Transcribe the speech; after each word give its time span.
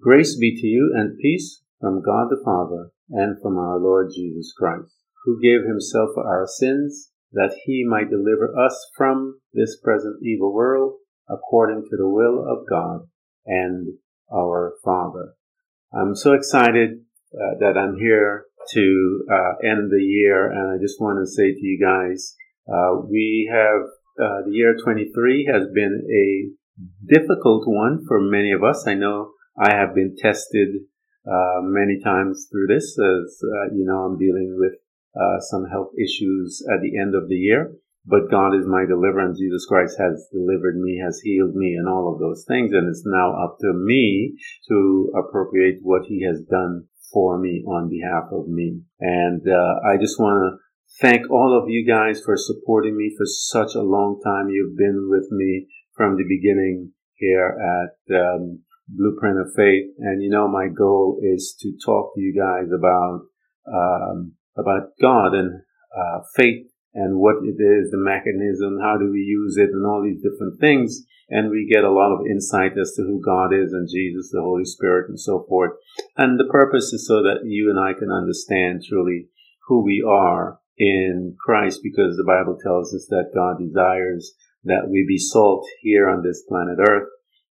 Grace 0.00 0.38
be 0.38 0.58
to 0.58 0.66
you 0.66 0.94
and 0.96 1.18
peace 1.18 1.62
from 1.78 2.00
God 2.00 2.28
the 2.30 2.40
Father 2.42 2.90
and 3.10 3.36
from 3.42 3.58
our 3.58 3.78
Lord 3.78 4.10
Jesus 4.14 4.50
Christ, 4.56 4.96
who 5.24 5.38
gave 5.42 5.66
himself 5.68 6.10
for 6.14 6.26
our 6.26 6.46
sins 6.46 7.10
that 7.32 7.54
he 7.66 7.84
might 7.86 8.08
deliver 8.08 8.58
us 8.58 8.90
from 8.96 9.40
this 9.52 9.78
present 9.84 10.16
evil 10.22 10.54
world 10.54 10.94
according 11.28 11.82
to 11.82 11.96
the 11.98 12.08
will 12.08 12.38
of 12.48 12.66
God 12.66 13.08
and 13.44 13.88
our 14.34 14.72
Father. 14.82 15.34
I'm 15.92 16.16
so 16.16 16.32
excited 16.32 17.00
uh, 17.34 17.58
that 17.60 17.76
I'm 17.76 17.98
here 17.98 18.46
to 18.70 19.24
uh, 19.30 19.68
end 19.68 19.90
the 19.90 20.02
year, 20.02 20.50
and 20.50 20.72
I 20.72 20.82
just 20.82 20.98
want 20.98 21.18
to 21.22 21.30
say 21.30 21.52
to 21.52 21.60
you 21.60 21.78
guys, 21.78 22.36
uh, 22.66 23.02
we 23.06 23.50
have 23.52 23.82
uh, 24.18 24.46
the 24.46 24.52
year 24.52 24.76
23 24.82 25.50
has 25.52 25.66
been 25.74 26.06
a 26.10 27.14
difficult 27.14 27.64
one 27.66 28.02
for 28.08 28.18
many 28.18 28.52
of 28.52 28.64
us. 28.64 28.86
I 28.86 28.94
know 28.94 29.32
I 29.58 29.72
have 29.74 29.94
been 29.94 30.16
tested 30.16 30.68
uh, 31.26 31.60
many 31.62 32.00
times 32.02 32.48
through 32.50 32.68
this, 32.68 32.96
as 32.98 33.40
uh, 33.42 33.74
you 33.74 33.84
know, 33.84 34.04
I'm 34.04 34.18
dealing 34.18 34.56
with 34.58 34.72
some 35.50 35.66
health 35.66 35.90
issues 35.98 36.64
at 36.72 36.80
the 36.82 36.98
end 36.98 37.14
of 37.14 37.28
the 37.28 37.34
year 37.34 37.72
but 38.06 38.30
God 38.30 38.54
is 38.54 38.66
my 38.66 38.84
deliverance. 38.86 39.38
Jesus 39.38 39.66
Christ 39.66 39.96
has 39.98 40.26
delivered 40.32 40.78
me, 40.78 41.00
has 41.04 41.20
healed 41.20 41.54
me, 41.54 41.74
and 41.74 41.88
all 41.88 42.12
of 42.12 42.18
those 42.18 42.44
things. 42.48 42.72
And 42.72 42.88
it's 42.88 43.04
now 43.04 43.32
up 43.32 43.58
to 43.60 43.72
me 43.74 44.36
to 44.68 45.12
appropriate 45.18 45.78
what 45.82 46.06
He 46.06 46.24
has 46.24 46.40
done 46.42 46.86
for 47.12 47.38
me 47.38 47.62
on 47.66 47.90
behalf 47.90 48.24
of 48.32 48.48
me. 48.48 48.80
And 49.00 49.42
uh, 49.46 49.80
I 49.86 49.96
just 50.00 50.18
want 50.18 50.42
to 50.42 50.58
thank 51.00 51.30
all 51.30 51.56
of 51.56 51.68
you 51.68 51.86
guys 51.86 52.22
for 52.24 52.36
supporting 52.36 52.96
me 52.96 53.14
for 53.16 53.26
such 53.26 53.74
a 53.74 53.82
long 53.82 54.20
time. 54.24 54.48
You've 54.48 54.78
been 54.78 55.08
with 55.10 55.28
me 55.30 55.68
from 55.94 56.16
the 56.16 56.24
beginning 56.24 56.92
here 57.14 57.58
at 57.60 58.16
um, 58.16 58.60
Blueprint 58.96 59.38
of 59.38 59.52
Faith. 59.54 59.86
And 59.98 60.22
you 60.22 60.30
know, 60.30 60.48
my 60.48 60.68
goal 60.68 61.18
is 61.22 61.56
to 61.60 61.72
talk 61.84 62.14
to 62.14 62.20
you 62.20 62.34
guys 62.34 62.68
about 62.76 63.22
um, 63.66 64.32
about 64.56 64.90
God 65.00 65.34
and 65.34 65.62
uh, 65.96 66.20
faith 66.34 66.66
and 66.92 67.18
what 67.18 67.36
it 67.44 67.62
is, 67.62 67.90
the 67.90 68.02
mechanism, 68.02 68.78
how 68.82 68.98
do 68.98 69.10
we 69.12 69.20
use 69.20 69.56
it, 69.56 69.70
and 69.70 69.86
all 69.86 70.02
these 70.02 70.22
different 70.22 70.58
things. 70.60 71.04
And 71.28 71.48
we 71.50 71.70
get 71.70 71.84
a 71.84 71.92
lot 71.92 72.12
of 72.12 72.26
insight 72.26 72.72
as 72.72 72.92
to 72.96 73.02
who 73.02 73.22
God 73.24 73.54
is 73.54 73.72
and 73.72 73.88
Jesus, 73.88 74.30
the 74.32 74.42
Holy 74.42 74.64
Spirit, 74.64 75.08
and 75.08 75.18
so 75.18 75.44
forth. 75.48 75.70
And 76.16 76.38
the 76.38 76.50
purpose 76.50 76.92
is 76.92 77.06
so 77.06 77.22
that 77.22 77.42
you 77.44 77.70
and 77.70 77.78
I 77.78 77.96
can 77.96 78.10
understand 78.10 78.82
truly 78.82 79.28
who 79.68 79.84
we 79.84 80.04
are 80.04 80.58
in 80.76 81.36
Christ, 81.38 81.80
because 81.84 82.16
the 82.16 82.26
Bible 82.26 82.58
tells 82.60 82.92
us 82.92 83.06
that 83.10 83.30
God 83.32 83.62
desires 83.64 84.32
that 84.64 84.88
we 84.90 85.04
be 85.06 85.18
salt 85.18 85.64
here 85.82 86.08
on 86.08 86.24
this 86.24 86.42
planet 86.48 86.78
Earth, 86.80 87.08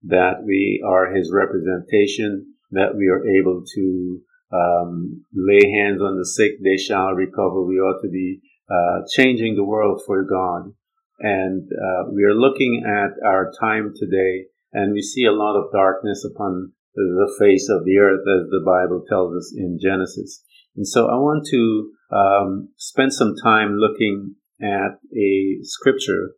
that 0.08 0.44
we 0.46 0.84
are 0.86 1.14
His 1.14 1.32
representation, 1.34 2.54
that 2.72 2.96
we 2.96 3.08
are 3.08 3.26
able 3.28 3.64
to 3.76 4.22
um, 4.54 5.26
lay 5.34 5.72
hands 5.72 6.02
on 6.02 6.18
the 6.18 6.26
sick, 6.26 6.64
they 6.64 6.78
shall 6.78 7.12
recover. 7.12 7.64
We 7.64 7.76
ought 7.76 8.02
to 8.02 8.10
be 8.10 8.42
uh, 8.70 9.02
changing 9.16 9.56
the 9.56 9.64
world 9.64 10.02
for 10.06 10.24
God. 10.24 10.74
And 11.20 11.64
uh, 11.64 12.12
we 12.12 12.24
are 12.24 12.34
looking 12.34 12.84
at 12.86 13.12
our 13.26 13.52
time 13.60 13.94
today, 13.96 14.46
and 14.74 14.94
we 14.94 15.02
see 15.02 15.26
a 15.26 15.32
lot 15.32 15.56
of 15.56 15.72
darkness 15.72 16.26
upon 16.26 16.74
the 16.96 17.34
face 17.40 17.68
of 17.70 17.86
the 17.86 17.98
earth, 17.98 18.22
as 18.22 18.50
the 18.50 18.64
Bible 18.66 19.04
tells 19.08 19.36
us 19.36 19.54
in 19.56 19.80
Genesis. 19.82 20.44
And 20.76 20.88
so 20.88 21.08
I 21.08 21.16
want 21.16 21.46
to 21.52 21.92
um, 22.12 22.70
spend 22.78 23.14
some 23.14 23.36
time 23.42 23.78
looking 23.78 24.36
at 24.62 25.00
a 25.16 25.58
scripture 25.64 26.32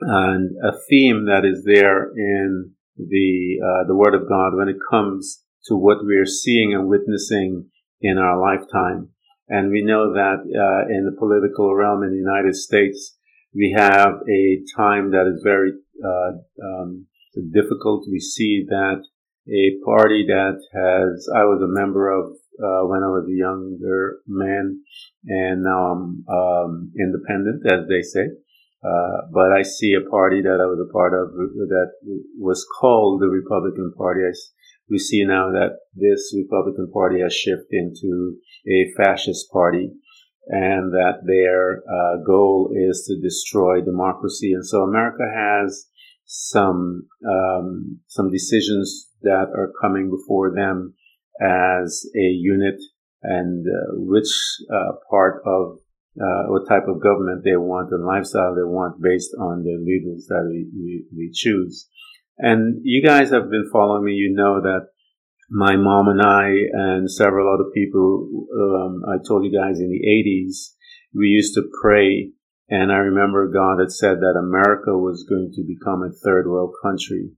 and 0.00 0.50
a 0.62 0.72
theme 0.88 1.26
that 1.26 1.44
is 1.44 1.64
there 1.64 2.10
in 2.16 2.73
the 2.96 3.58
uh, 3.62 3.86
the 3.86 3.94
Word 3.94 4.14
of 4.14 4.28
God 4.28 4.56
when 4.56 4.68
it 4.68 4.76
comes 4.90 5.42
to 5.66 5.76
what 5.76 6.04
we 6.04 6.16
are 6.16 6.26
seeing 6.26 6.74
and 6.74 6.88
witnessing 6.88 7.70
in 8.00 8.18
our 8.18 8.38
lifetime. 8.40 9.08
And 9.48 9.70
we 9.70 9.82
know 9.84 10.12
that 10.12 10.40
uh, 10.40 10.88
in 10.92 11.04
the 11.04 11.16
political 11.18 11.74
realm 11.74 12.02
in 12.02 12.10
the 12.10 12.16
United 12.16 12.54
States, 12.54 13.16
we 13.54 13.74
have 13.76 14.14
a 14.28 14.60
time 14.76 15.10
that 15.12 15.30
is 15.32 15.42
very 15.44 15.72
uh, 16.04 16.32
um, 16.64 17.06
difficult. 17.52 18.06
We 18.10 18.20
see 18.20 18.64
that 18.68 19.02
a 19.48 19.76
party 19.84 20.24
that 20.28 20.58
has, 20.72 21.28
I 21.36 21.44
was 21.44 21.60
a 21.62 21.68
member 21.68 22.10
of 22.10 22.32
uh, 22.56 22.86
when 22.86 23.02
I 23.02 23.10
was 23.10 23.26
a 23.28 23.36
younger 23.36 24.20
man, 24.26 24.80
and 25.26 25.62
now 25.62 25.92
I'm 25.92 26.24
um, 26.28 26.92
independent, 26.98 27.62
as 27.66 27.86
they 27.88 28.00
say. 28.00 28.30
Uh, 28.84 29.26
but 29.32 29.52
I 29.52 29.62
see 29.62 29.94
a 29.94 30.10
party 30.10 30.42
that 30.42 30.60
I 30.60 30.66
was 30.66 30.78
a 30.78 30.92
part 30.92 31.14
of 31.14 31.32
that 31.32 31.92
was 32.38 32.66
called 32.78 33.20
the 33.20 33.28
Republican 33.28 33.94
Party. 33.96 34.20
I, 34.20 34.32
we 34.90 34.98
see 34.98 35.24
now 35.24 35.50
that 35.52 35.78
this 35.94 36.34
Republican 36.36 36.90
Party 36.92 37.20
has 37.22 37.34
shifted 37.34 37.66
into 37.70 38.36
a 38.68 38.92
fascist 38.96 39.50
party 39.50 39.90
and 40.48 40.92
that 40.92 41.24
their 41.26 41.78
uh, 41.78 42.22
goal 42.26 42.70
is 42.76 43.06
to 43.08 43.20
destroy 43.22 43.80
democracy. 43.80 44.52
And 44.52 44.66
so 44.66 44.82
America 44.82 45.24
has 45.34 45.86
some 46.26 47.06
um, 47.26 48.00
some 48.08 48.30
decisions 48.30 49.08
that 49.22 49.48
are 49.56 49.72
coming 49.80 50.10
before 50.10 50.54
them 50.54 50.94
as 51.40 52.04
a 52.14 52.28
unit 52.28 52.80
and 53.22 53.66
uh, 53.66 53.94
which 53.94 54.28
uh, 54.70 54.92
part 55.10 55.42
of 55.46 55.78
uh, 56.20 56.44
what 56.46 56.68
type 56.68 56.86
of 56.86 57.02
government 57.02 57.42
they 57.44 57.56
want 57.56 57.90
and 57.90 58.04
lifestyle 58.04 58.54
they 58.54 58.62
want 58.62 59.02
based 59.02 59.34
on 59.38 59.62
the 59.62 59.76
leaders 59.82 60.26
that 60.28 60.46
we, 60.48 60.66
we, 60.74 61.04
we 61.16 61.30
choose. 61.32 61.88
And 62.38 62.80
you 62.82 63.02
guys 63.04 63.30
have 63.30 63.50
been 63.50 63.68
following 63.72 64.04
me. 64.04 64.12
You 64.12 64.34
know 64.34 64.60
that 64.60 64.88
my 65.50 65.76
mom 65.76 66.08
and 66.08 66.22
I 66.22 66.50
and 66.72 67.10
several 67.10 67.52
other 67.52 67.70
people, 67.74 68.46
um, 68.60 69.02
I 69.08 69.16
told 69.26 69.44
you 69.44 69.52
guys 69.52 69.78
in 69.78 69.90
the 69.90 70.06
80s, 70.06 70.74
we 71.14 71.26
used 71.28 71.54
to 71.54 71.62
pray. 71.82 72.30
And 72.68 72.90
I 72.90 72.96
remember 72.96 73.52
God 73.52 73.78
had 73.78 73.92
said 73.92 74.18
that 74.20 74.38
America 74.38 74.96
was 74.96 75.26
going 75.28 75.52
to 75.54 75.62
become 75.62 76.02
a 76.02 76.14
third 76.24 76.48
world 76.48 76.74
country. 76.82 77.30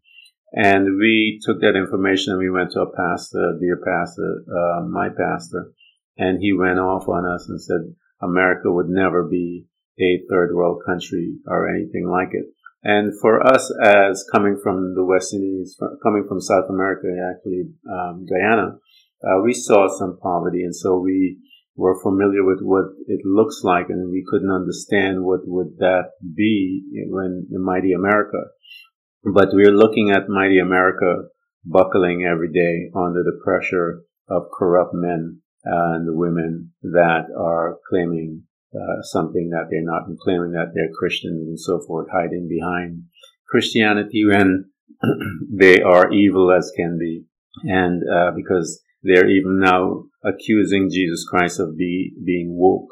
And 0.53 0.98
we 0.98 1.41
took 1.44 1.60
that 1.60 1.76
information 1.76 2.32
and 2.32 2.38
we 2.38 2.50
went 2.50 2.70
to 2.72 2.81
a 2.81 2.97
pastor, 2.97 3.59
dear 3.60 3.76
pastor, 3.84 4.44
uh, 4.48 4.82
my 4.88 5.09
pastor, 5.09 5.72
and 6.16 6.38
he 6.41 6.53
went 6.53 6.78
off 6.78 7.09
on 7.09 7.26
us 7.26 7.48
and 7.48 7.60
said 7.60 7.94
America 8.22 8.71
would 8.71 8.88
never 8.88 9.25
be 9.25 9.66
a 9.99 10.22
third 10.28 10.54
world 10.54 10.82
country 10.87 11.37
or 11.47 11.69
anything 11.69 12.09
like 12.09 12.31
it. 12.32 12.47
And 12.82 13.12
for 13.21 13.44
us, 13.44 13.72
as 13.82 14.25
coming 14.31 14.60
from 14.62 14.94
the 14.94 15.04
West 15.04 15.34
Indies, 15.34 15.77
coming 16.03 16.25
from 16.28 16.41
South 16.41 16.66
America, 16.71 17.09
actually 17.31 17.65
um, 17.91 18.27
Guyana, 18.27 18.78
uh, 19.25 19.43
we 19.43 19.54
saw 19.54 19.88
some 19.88 20.19
poverty, 20.22 20.62
and 20.62 20.77
so 20.77 20.99
we 20.99 21.38
were 21.75 22.00
familiar 22.00 22.44
with 22.44 22.60
what 22.60 22.84
it 23.09 23.21
looks 23.25 23.62
like, 23.65 23.87
and 23.88 24.10
we 24.10 24.25
couldn't 24.31 24.53
understand 24.53 25.25
what 25.25 25.41
would 25.44 25.78
that 25.78 26.10
be 26.34 26.83
when 27.09 27.47
the 27.50 27.59
mighty 27.59 27.93
America. 27.93 28.38
But 29.25 29.48
we 29.54 29.65
are 29.65 29.77
looking 29.77 30.10
at 30.10 30.28
mighty 30.28 30.59
America 30.59 31.25
buckling 31.65 32.25
every 32.25 32.53
day 32.53 32.91
under 32.94 33.25
the 33.25 33.41
pressure 33.43 34.03
of 34.28 34.44
corrupt 34.56 34.94
men 34.94 35.41
and 35.66 36.06
the 36.06 36.15
women 36.15 36.72
that 36.82 37.27
are 37.37 37.78
claiming 37.88 38.44
uh, 38.75 39.03
something 39.03 39.50
that 39.50 39.66
they're 39.71 39.82
not 39.82 40.06
and 40.06 40.19
claiming 40.19 40.53
that 40.53 40.72
they're 40.75 40.91
Christians 40.97 41.49
and 41.49 41.59
so 41.59 41.81
forth, 41.87 42.09
hiding 42.12 42.49
behind 42.49 43.03
Christianity 43.49 44.25
when 44.25 44.66
they 45.53 45.82
are 45.82 46.12
evil 46.12 46.53
as 46.53 46.72
can 46.77 46.99
be. 46.99 47.25
And 47.65 48.03
uh, 48.09 48.32
because 48.37 48.81
they're 49.03 49.28
even 49.28 49.60
now 49.60 50.04
accusing 50.25 50.91
Jesus 50.91 51.27
Christ 51.28 51.59
of 51.59 51.77
be, 51.77 52.12
being 52.25 52.56
woke. 52.56 52.91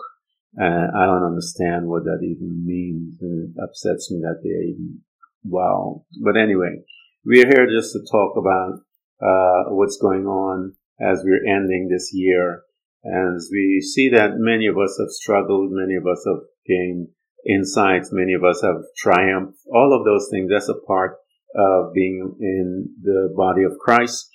Uh, 0.61 0.87
I 0.97 1.06
don't 1.06 1.25
understand 1.25 1.87
what 1.87 2.05
that 2.05 2.21
even 2.23 2.65
means. 2.65 3.19
And 3.21 3.51
it 3.51 3.62
upsets 3.62 4.11
me 4.11 4.21
that 4.23 4.41
they're 4.43 4.62
even, 4.62 5.01
wow. 5.45 6.05
But 6.23 6.37
anyway, 6.37 6.83
we're 7.25 7.47
here 7.47 7.67
just 7.67 7.93
to 7.93 8.01
talk 8.11 8.37
about 8.37 8.81
uh, 9.21 9.71
what's 9.75 9.97
going 9.97 10.27
on 10.27 10.75
as 11.00 11.22
we're 11.25 11.46
ending 11.46 11.88
this 11.88 12.11
year 12.12 12.62
as 13.05 13.50
we 13.52 13.82
see 13.82 14.08
that 14.08 14.38
many 14.38 14.67
of 14.67 14.79
us 14.79 14.96
have 14.99 15.11
struggled, 15.11 15.70
many 15.73 15.94
of 15.94 16.06
us 16.06 16.25
have 16.26 16.49
gained 16.67 17.08
insights, 17.46 18.08
many 18.12 18.32
of 18.32 18.43
us 18.43 18.62
have 18.62 18.81
triumphed, 18.96 19.58
all 19.70 19.93
of 19.93 20.06
those 20.06 20.29
things, 20.31 20.49
that's 20.50 20.70
a 20.70 20.87
part 20.87 21.19
of 21.55 21.93
being 21.93 22.35
in 22.41 22.88
the 23.02 23.32
body 23.37 23.62
of 23.62 23.79
Christ. 23.79 24.31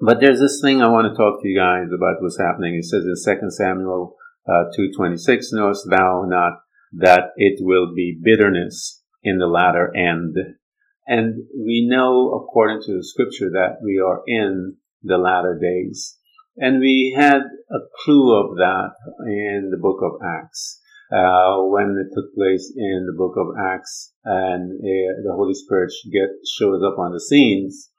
But 0.00 0.20
there's 0.20 0.40
this 0.40 0.60
thing 0.62 0.80
I 0.80 0.88
want 0.88 1.12
to 1.12 1.16
talk 1.16 1.42
to 1.42 1.48
you 1.48 1.58
guys 1.58 1.88
about 1.94 2.16
what's 2.20 2.40
happening. 2.40 2.76
It 2.76 2.84
says 2.84 3.04
in 3.04 3.40
2 3.40 3.50
Samuel 3.50 4.16
uh, 4.48 4.64
2.26, 4.78 5.52
knowest 5.52 5.88
thou 5.90 6.24
not 6.26 6.60
that 6.92 7.32
it 7.36 7.58
will 7.60 7.94
be 7.94 8.18
bitterness 8.22 9.02
in 9.22 9.38
the 9.38 9.46
latter 9.46 9.94
end. 9.94 10.36
And 11.06 11.44
we 11.54 11.86
know 11.86 12.32
according 12.32 12.80
to 12.86 12.96
the 12.96 13.04
scripture 13.04 13.50
that 13.52 13.78
we 13.82 14.00
are 14.00 14.22
in 14.26 14.76
the 15.02 15.18
latter 15.18 15.58
days. 15.60 16.16
And 16.56 16.80
we 16.80 17.14
had 17.16 17.42
a 17.70 17.78
clue 18.04 18.34
of 18.34 18.56
that 18.56 18.92
in 19.26 19.68
the 19.70 19.76
book 19.76 20.00
of 20.02 20.20
Acts. 20.24 20.80
Uh, 21.12 21.62
when 21.70 21.96
it 22.02 22.12
took 22.14 22.34
place 22.34 22.72
in 22.76 23.06
the 23.06 23.16
book 23.16 23.36
of 23.36 23.54
Acts 23.56 24.12
and 24.24 24.72
uh, 24.72 25.22
the 25.22 25.32
Holy 25.36 25.54
Spirit 25.54 25.92
get, 26.12 26.30
shows 26.58 26.82
up 26.82 26.98
on 26.98 27.12
the 27.12 27.20
scenes 27.20 27.90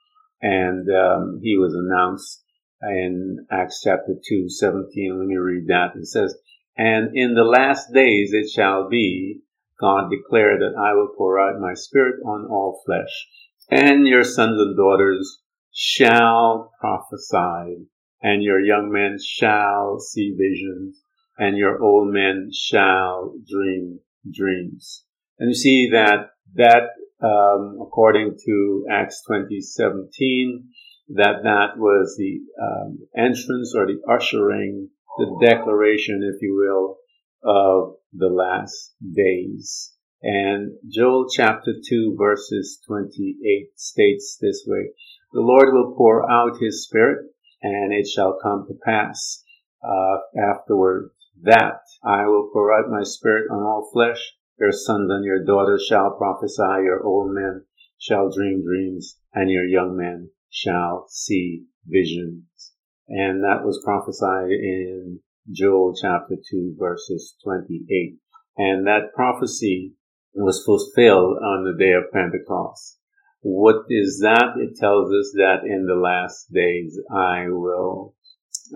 and 0.42 0.88
um, 0.90 1.40
he 1.42 1.58
was 1.58 1.74
announced 1.74 2.44
in 2.82 3.46
Acts 3.50 3.82
chapter 3.84 4.14
2, 4.28 4.50
17. 4.50 5.20
Let 5.20 5.28
me 5.28 5.36
read 5.36 5.68
that. 5.68 5.96
It 5.96 6.06
says, 6.06 6.36
And 6.78 7.16
in 7.16 7.34
the 7.34 7.44
last 7.44 7.94
days 7.94 8.34
it 8.34 8.50
shall 8.50 8.90
be, 8.90 9.40
God 9.80 10.10
declared 10.10 10.62
that 10.62 10.78
I 10.80 10.94
will 10.94 11.10
pour 11.18 11.40
out 11.40 11.60
my 11.60 11.74
spirit 11.74 12.20
on 12.26 12.48
all 12.50 12.82
flesh, 12.86 13.28
and 13.70 14.08
your 14.08 14.24
sons 14.24 14.60
and 14.60 14.76
daughters 14.76 15.40
shall 15.79 16.71
prophesy, 16.79 17.85
and 18.24 18.41
your 18.41 18.59
young 18.59 18.91
men 18.91 19.15
shall 19.24 20.00
see 20.00 20.35
visions, 20.35 21.00
and 21.38 21.56
your 21.56 21.79
old 21.83 22.12
men 22.12 22.50
shall 22.51 23.35
dream 23.47 24.00
dreams. 24.33 25.03
And 25.38 25.50
you 25.50 25.53
see 25.53 25.89
that 25.91 26.31
that 26.56 26.89
um, 27.21 27.77
according 27.79 28.38
to 28.44 28.85
Acts 28.89 29.21
20:17, 29.29 30.63
that 31.09 31.44
that 31.44 31.77
was 31.77 32.15
the 32.18 32.39
um, 32.59 32.97
entrance 33.15 33.75
or 33.77 33.85
the 33.85 34.01
ushering, 34.12 34.89
the 35.19 35.45
declaration, 35.45 36.24
if 36.24 36.41
you 36.41 36.56
will, 36.56 36.97
of 37.44 37.97
the 38.13 38.29
last 38.29 38.95
days. 39.13 39.94
And 40.24 40.71
Joel 40.91 41.27
chapter 41.29 41.74
2 41.88 42.15
verses 42.18 42.79
28 42.88 43.69
states 43.75 44.39
this 44.41 44.63
way, 44.65 44.89
the 45.33 45.41
Lord 45.41 45.74
will 45.74 45.95
pour 45.95 46.29
out 46.29 46.62
his 46.62 46.85
spirit 46.85 47.25
and 47.62 47.94
it 47.94 48.07
shall 48.07 48.39
come 48.41 48.65
to 48.68 48.74
pass 48.85 49.44
uh, 49.83 50.18
afterward 50.38 51.12
that 51.41 51.81
I 52.03 52.25
will 52.27 52.50
pour 52.51 52.74
out 52.74 52.89
my 52.89 53.03
spirit 53.03 53.50
on 53.51 53.63
all 53.63 53.89
flesh. 53.94 54.33
Your 54.59 54.71
sons 54.71 55.09
and 55.12 55.24
your 55.24 55.44
daughters 55.44 55.85
shall 55.88 56.15
prophesy, 56.18 56.83
your 56.83 57.03
old 57.03 57.33
men 57.33 57.65
shall 58.00 58.31
dream 58.31 58.63
dreams, 58.63 59.19
and 59.33 59.51
your 59.51 59.65
young 59.65 59.95
men 59.95 60.31
shall 60.50 61.06
see 61.09 61.65
visions. 61.85 62.74
And 63.07 63.44
that 63.44 63.63
was 63.63 63.81
prophesied 63.83 64.50
in 64.50 65.19
Joel 65.51 65.95
chapter 66.00 66.35
2 66.35 66.75
verses 66.77 67.35
28. 67.44 68.18
And 68.57 68.88
that 68.88 69.13
prophecy 69.13 69.94
was 70.33 70.63
fulfilled 70.65 71.38
on 71.38 71.63
the 71.63 71.77
day 71.77 71.94
of 71.94 72.12
Pentecost. 72.12 72.97
What 73.42 73.86
is 73.89 74.19
that? 74.24 74.57
It 74.57 74.78
tells 74.78 75.12
us 75.12 75.31
that 75.36 75.66
in 75.66 75.86
the 75.86 75.95
last 75.95 76.51
days 76.51 77.00
I 77.12 77.45
will 77.50 78.16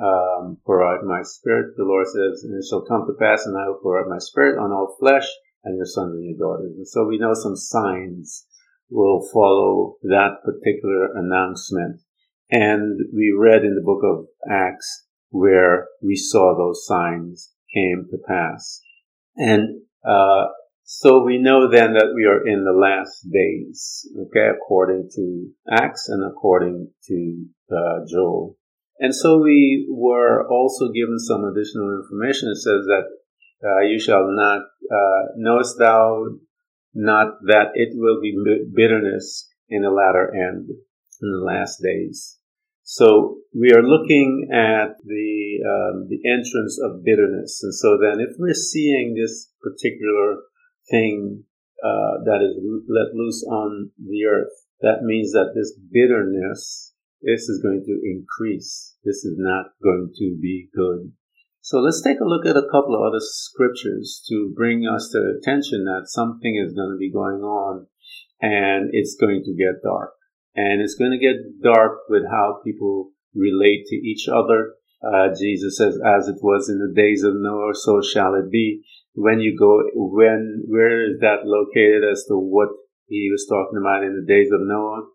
um, 0.02 0.58
pour 0.66 0.86
out 0.86 1.04
my 1.06 1.22
spirit. 1.24 1.76
The 1.76 1.84
Lord 1.84 2.08
says, 2.08 2.44
and 2.44 2.56
it 2.56 2.66
shall 2.70 2.86
come 2.86 3.06
to 3.08 3.14
pass, 3.20 3.46
and 3.46 3.58
I 3.58 3.68
will 3.68 3.80
pour 3.82 4.00
out 4.00 4.10
my 4.10 4.20
spirit 4.20 4.58
on 4.60 4.72
all 4.72 4.96
flesh, 5.00 5.28
and 5.64 5.78
your 5.78 5.86
sons 5.86 6.16
and 6.16 6.26
your 6.26 6.38
daughters. 6.38 6.74
And 6.78 6.88
so 6.88 7.06
we 7.06 7.18
know 7.18 7.34
some 7.34 7.56
signs 7.56 8.46
will 8.90 9.28
follow 9.34 9.98
that 10.04 10.44
particular 10.44 11.14
announcement. 11.16 12.02
And 12.50 13.00
we 13.14 13.34
read 13.38 13.64
in 13.64 13.76
the 13.76 13.82
book 13.82 14.02
of 14.04 14.26
Acts 14.50 15.06
where 15.30 15.88
we 16.02 16.16
saw 16.16 16.56
those 16.56 16.86
signs 16.86 17.54
came 17.74 18.06
to 18.12 18.18
pass. 18.28 18.82
And 19.38 19.82
uh, 20.06 20.48
so 20.84 21.24
we 21.24 21.38
know 21.38 21.70
then 21.70 21.94
that 21.94 22.14
we 22.16 22.26
are 22.26 22.46
in 22.46 22.64
the 22.64 22.78
last 22.78 23.26
days, 23.32 24.08
okay, 24.28 24.50
according 24.56 25.10
to 25.16 25.50
Acts 25.72 26.10
and 26.10 26.24
according 26.24 26.92
to 27.08 27.46
uh, 27.72 28.06
Joel. 28.10 28.58
And 29.00 29.16
so 29.16 29.40
we 29.40 29.88
were 29.90 30.48
also 30.48 30.92
given 30.92 31.18
some 31.18 31.44
additional 31.46 32.02
information. 32.04 32.50
It 32.50 32.58
says 32.58 32.86
that 32.86 33.06
uh, 33.64 33.82
you 33.82 34.00
shall 34.00 34.26
not, 34.28 34.62
uh, 34.62 35.22
knowest 35.38 35.78
thou 35.80 36.26
not 36.94 37.40
that 37.48 37.72
it 37.74 37.90
will 37.94 38.22
be 38.22 38.36
bitterness 38.76 39.50
in 39.70 39.84
the 39.84 39.90
latter 39.90 40.30
end, 40.36 40.68
in 40.70 41.32
the 41.32 41.44
last 41.44 41.82
days. 41.82 42.38
So 42.84 43.38
we 43.58 43.72
are 43.72 43.82
looking 43.84 44.50
at 44.52 44.98
the 45.06 45.64
um, 45.64 46.10
the 46.10 46.20
entrance 46.30 46.78
of 46.84 47.06
bitterness, 47.06 47.62
and 47.64 47.74
so 47.74 47.98
then 48.02 48.20
if 48.20 48.36
we're 48.38 48.54
seeing 48.54 49.16
this 49.16 49.50
particular 49.62 50.44
thing 50.92 51.44
uh, 51.84 52.24
that 52.26 52.44
is 52.44 52.56
let 52.88 53.16
loose 53.16 53.44
on 53.50 53.92
the 53.98 54.26
earth, 54.26 54.54
that 54.82 55.02
means 55.02 55.32
that 55.32 55.54
this 55.56 55.74
bitterness 55.92 56.92
this 57.22 57.48
is 57.48 57.62
going 57.62 57.84
to 57.86 58.02
increase. 58.04 58.96
This 59.04 59.24
is 59.24 59.36
not 59.38 59.74
going 59.84 60.12
to 60.18 60.38
be 60.42 60.70
good. 60.76 61.12
So 61.62 61.78
let's 61.78 62.02
take 62.02 62.20
a 62.20 62.28
look 62.28 62.48
at 62.48 62.58
a 62.58 62.68
couple 62.72 62.96
of 62.96 63.06
other 63.06 63.22
scriptures 63.22 64.24
to 64.30 64.52
bring 64.56 64.88
us 64.88 65.10
to 65.12 65.38
attention 65.38 65.86
that 65.86 66.10
something 66.10 66.56
is 66.56 66.74
going 66.74 66.90
to 66.90 66.98
be 66.98 67.12
going 67.12 67.44
on 67.44 67.86
and 68.42 68.90
it's 68.92 69.16
going 69.20 69.44
to 69.46 69.54
get 69.54 69.84
dark. 69.84 70.14
And 70.56 70.82
it's 70.82 70.96
going 70.96 71.12
to 71.12 71.20
get 71.20 71.62
dark 71.62 72.00
with 72.10 72.24
how 72.30 72.62
people 72.66 73.12
relate 73.36 73.86
to 73.88 73.96
each 73.96 74.28
other. 74.28 74.74
Uh, 75.06 75.30
Jesus 75.40 75.78
says, 75.78 76.00
as 76.04 76.28
it 76.28 76.38
was 76.42 76.70
in 76.70 76.80
the 76.80 76.94
days 76.94 77.24
of 77.24 77.34
Noah, 77.36 77.76
so 77.76 78.02
shall 78.02 78.34
it 78.34 78.52
be. 78.52 78.82
When 79.14 79.40
you 79.40 79.58
go, 79.58 79.82
when, 79.94 80.64
where 80.68 81.04
is 81.10 81.20
that 81.20 81.44
located 81.46 82.04
as 82.10 82.26
to 82.30 82.36
what 82.36 82.70
he 83.08 83.30
was 83.32 83.46
talking 83.50 83.80
about 83.80 84.04
in 84.04 84.16
the 84.16 84.26
days 84.26 84.50
of 84.54 84.62
Noah? 84.62 85.08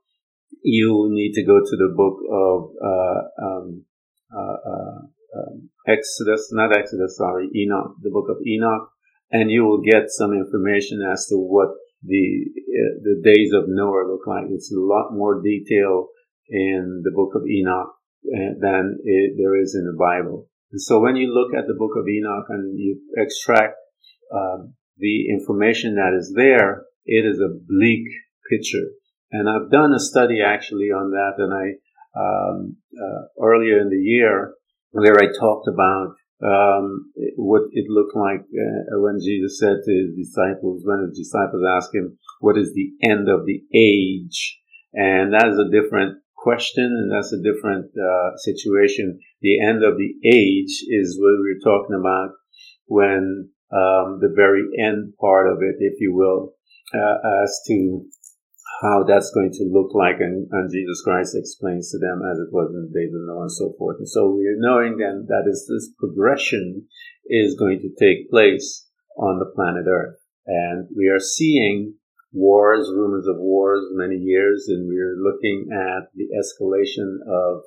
You 0.62 1.08
need 1.10 1.32
to 1.34 1.44
go 1.44 1.58
to 1.60 1.76
the 1.76 1.92
book 1.96 2.18
of, 2.30 2.70
uh, 2.82 3.46
um, 3.46 3.84
uh, 4.34 4.70
uh 4.70 4.98
um, 5.36 5.68
Exodus, 5.86 6.50
not 6.52 6.76
Exodus, 6.76 7.16
sorry, 7.16 7.48
Enoch, 7.54 7.96
the 8.02 8.10
book 8.10 8.28
of 8.28 8.38
Enoch, 8.46 8.88
and 9.30 9.50
you 9.50 9.64
will 9.64 9.82
get 9.82 10.08
some 10.08 10.32
information 10.32 11.00
as 11.02 11.26
to 11.28 11.36
what 11.36 11.68
the 12.02 12.44
uh, 12.56 12.94
the 13.02 13.20
days 13.22 13.52
of 13.52 13.64
Noah 13.68 14.06
look 14.08 14.26
like. 14.26 14.44
It's 14.50 14.72
a 14.72 14.80
lot 14.80 15.12
more 15.12 15.42
detail 15.42 16.08
in 16.48 17.02
the 17.04 17.10
book 17.10 17.34
of 17.34 17.42
Enoch 17.48 17.94
uh, 18.26 18.54
than 18.60 18.98
it, 19.04 19.34
there 19.36 19.60
is 19.60 19.74
in 19.74 19.86
the 19.86 19.96
Bible. 19.98 20.48
And 20.72 20.80
so 20.80 21.00
when 21.00 21.16
you 21.16 21.32
look 21.32 21.54
at 21.54 21.66
the 21.66 21.78
book 21.78 21.92
of 21.96 22.08
Enoch 22.08 22.46
and 22.48 22.78
you 22.78 23.00
extract 23.16 23.76
uh, 24.34 24.58
the 24.98 25.28
information 25.28 25.96
that 25.96 26.16
is 26.18 26.32
there, 26.34 26.84
it 27.04 27.24
is 27.24 27.40
a 27.40 27.56
bleak 27.68 28.06
picture. 28.50 28.88
And 29.30 29.48
I've 29.48 29.70
done 29.70 29.92
a 29.92 30.00
study 30.00 30.40
actually 30.40 30.90
on 30.90 31.10
that, 31.10 31.34
and 31.38 31.52
I 31.52 31.76
um, 32.18 32.76
uh, 32.96 33.44
earlier 33.44 33.80
in 33.80 33.90
the 33.90 34.00
year 34.00 34.54
where 34.90 35.18
I 35.18 35.26
talked 35.38 35.68
about 35.68 36.14
um, 36.42 37.12
what 37.36 37.62
it 37.72 37.86
looked 37.88 38.16
like 38.16 38.40
uh, 38.40 39.00
when 39.00 39.18
Jesus 39.22 39.58
said 39.58 39.76
to 39.84 39.92
his 39.92 40.16
disciples, 40.16 40.82
when 40.84 41.06
his 41.08 41.18
disciples 41.18 41.62
asked 41.68 41.94
him, 41.94 42.18
what 42.40 42.56
is 42.56 42.72
the 42.74 42.92
end 43.02 43.28
of 43.28 43.46
the 43.46 43.62
age? 43.74 44.58
And 44.94 45.34
that 45.34 45.48
is 45.48 45.58
a 45.58 45.70
different 45.70 46.18
question 46.36 46.84
and 46.84 47.12
that's 47.12 47.32
a 47.32 47.42
different 47.42 47.90
uh, 47.96 48.36
situation. 48.36 49.18
The 49.42 49.60
end 49.60 49.84
of 49.84 49.96
the 49.96 50.14
age 50.24 50.84
is 50.88 51.18
what 51.20 51.36
we 51.42 51.56
are 51.56 51.64
talking 51.64 51.96
about 51.98 52.30
when 52.86 53.50
um, 53.72 54.18
the 54.20 54.32
very 54.34 54.62
end 54.78 55.14
part 55.20 55.48
of 55.48 55.58
it, 55.60 55.76
if 55.80 56.00
you 56.00 56.14
will, 56.14 56.54
uh, 56.94 57.42
as 57.42 57.60
to 57.68 58.06
how 58.82 59.04
that's 59.04 59.32
going 59.32 59.50
to 59.52 59.70
look 59.72 59.94
like, 59.94 60.20
and, 60.20 60.46
and, 60.52 60.70
Jesus 60.70 61.00
Christ 61.02 61.34
explains 61.34 61.90
to 61.90 61.98
them 61.98 62.20
as 62.30 62.38
it 62.38 62.52
was 62.52 62.70
in 62.74 62.90
the 62.90 62.98
days 62.98 63.14
of 63.14 63.22
Noah 63.26 63.48
and 63.48 63.52
so 63.52 63.74
forth. 63.78 63.96
And 63.98 64.08
so 64.08 64.28
we 64.28 64.46
are 64.46 64.60
knowing 64.60 64.98
then 64.98 65.26
that 65.28 65.48
is 65.48 65.66
this 65.66 65.90
progression 65.98 66.86
is 67.26 67.56
going 67.58 67.80
to 67.80 67.94
take 67.98 68.30
place 68.30 68.86
on 69.16 69.38
the 69.38 69.50
planet 69.54 69.86
Earth. 69.88 70.20
And 70.46 70.88
we 70.96 71.08
are 71.08 71.20
seeing 71.20 71.94
wars, 72.32 72.90
rumors 72.94 73.26
of 73.26 73.36
wars 73.38 73.82
many 73.92 74.16
years, 74.16 74.66
and 74.68 74.86
we're 74.86 75.16
looking 75.18 75.68
at 75.72 76.12
the 76.14 76.28
escalation 76.36 77.16
of 77.26 77.62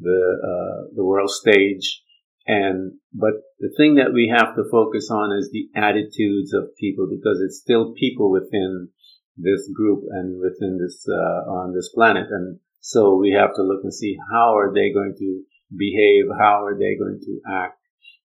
the, 0.00 0.20
uh, 0.42 0.94
the 0.96 1.04
world 1.04 1.30
stage. 1.30 2.02
And, 2.46 2.98
but 3.12 3.34
the 3.58 3.72
thing 3.76 3.94
that 3.94 4.12
we 4.12 4.32
have 4.36 4.54
to 4.56 4.64
focus 4.70 5.08
on 5.10 5.36
is 5.36 5.50
the 5.50 5.68
attitudes 5.74 6.52
of 6.52 6.76
people 6.78 7.08
because 7.08 7.40
it's 7.40 7.58
still 7.58 7.94
people 7.94 8.30
within 8.30 8.88
this 9.36 9.68
group 9.74 10.04
and 10.10 10.40
within 10.40 10.78
this 10.78 11.06
uh, 11.08 11.50
on 11.50 11.74
this 11.74 11.90
planet. 11.94 12.26
And 12.30 12.60
so 12.80 13.16
we 13.16 13.32
have 13.32 13.54
to 13.54 13.62
look 13.62 13.80
and 13.82 13.94
see 13.94 14.16
how 14.30 14.56
are 14.56 14.72
they 14.72 14.92
going 14.92 15.14
to 15.18 15.42
behave 15.76 16.26
how 16.38 16.64
are 16.64 16.78
they 16.78 16.96
going 16.96 17.18
to 17.24 17.40
act. 17.50 17.78